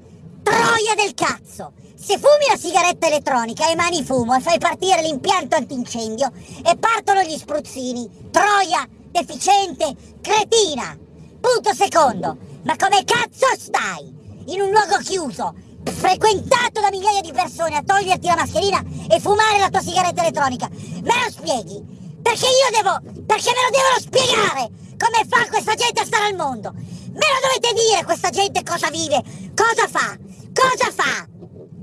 troia 0.44 0.94
del 0.96 1.14
cazzo, 1.16 1.72
se 2.06 2.20
fumi 2.20 2.46
la 2.52 2.56
sigaretta 2.56 3.08
elettronica 3.08 3.68
emani 3.68 4.04
fumo 4.04 4.36
e 4.36 4.40
fai 4.40 4.60
partire 4.60 5.02
l'impianto 5.02 5.56
antincendio 5.56 6.32
e 6.64 6.78
partono 6.78 7.24
gli 7.24 7.36
spruzzini. 7.36 8.30
Troia, 8.30 8.88
deficiente, 9.10 9.96
cretina. 10.22 10.96
Punto 11.42 11.74
secondo. 11.74 12.38
Ma 12.62 12.76
come 12.76 13.04
cazzo 13.06 13.48
stai? 13.58 14.06
In 14.46 14.62
un 14.62 14.70
luogo 14.70 14.98
chiuso, 15.04 15.56
frequentato 15.84 16.80
da 16.80 16.92
migliaia 16.92 17.22
di 17.22 17.32
persone 17.32 17.76
a 17.76 17.82
toglierti 17.84 18.28
la 18.28 18.36
mascherina 18.36 18.84
e 19.10 19.20
fumare 19.20 19.58
la 19.58 19.72
tua 19.72 19.82
sigaretta 19.82 20.22
elettronica. 20.22 20.70
Me 20.70 21.24
lo 21.24 21.32
spieghi? 21.32 21.84
Perché 22.22 22.46
io 22.46 22.84
devo... 22.84 23.24
perché 23.26 23.50
me 23.50 23.66
lo 23.66 23.72
devono 23.74 23.98
spiegare 23.98 24.70
come 24.96 25.26
fa 25.28 25.48
questa 25.50 25.74
gente 25.74 26.02
a 26.02 26.06
stare 26.06 26.26
al 26.26 26.36
mondo. 26.36 26.72
Me 26.72 27.26
lo 27.34 27.48
dovete 27.48 27.74
dire 27.74 28.04
questa 28.04 28.30
gente 28.30 28.62
cosa 28.62 28.92
vive, 28.92 29.24
cosa 29.56 29.88
fa, 29.88 30.16
cosa 30.54 30.92
fa. 30.94 31.34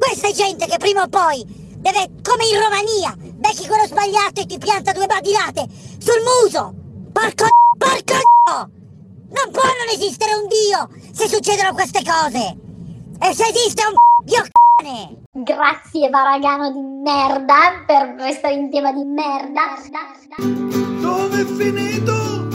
Questa 0.05 0.27
è 0.27 0.33
gente 0.33 0.67
che 0.67 0.79
prima 0.79 1.03
o 1.03 1.09
poi 1.09 1.45
deve, 1.77 2.11
come 2.23 2.45
in 2.47 2.61
Romania, 2.61 3.15
becchi 3.17 3.69
quello 3.69 3.87
sbagliato 3.87 4.41
e 4.41 4.47
ti 4.47 4.59
pianta 4.59 4.91
due 4.91 5.07
badilate 5.07 5.65
sul 5.71 6.21
muso! 6.43 6.75
Porco 7.13 7.47
porco 7.79 8.19
Non 8.49 9.53
può 9.53 9.63
non 9.63 9.95
esistere 9.95 10.35
un 10.35 10.49
Dio 10.49 10.89
se 11.13 11.29
succedono 11.29 11.73
queste 11.73 12.03
cose! 12.03 12.57
E 13.21 13.33
se 13.33 13.47
esiste 13.47 13.85
un 13.87 13.95
Dio 14.25 14.43
c***ne! 14.43 15.23
Grazie 15.35 16.11
Varagano 16.11 16.73
di 16.73 16.81
merda 16.81 17.85
per 17.87 18.17
restare 18.19 18.55
in 18.55 18.71
tema 18.73 18.93
di 18.93 19.05
merda. 19.05 19.79
Dove 21.01 21.41
è 21.41 21.45
finito 21.45 22.52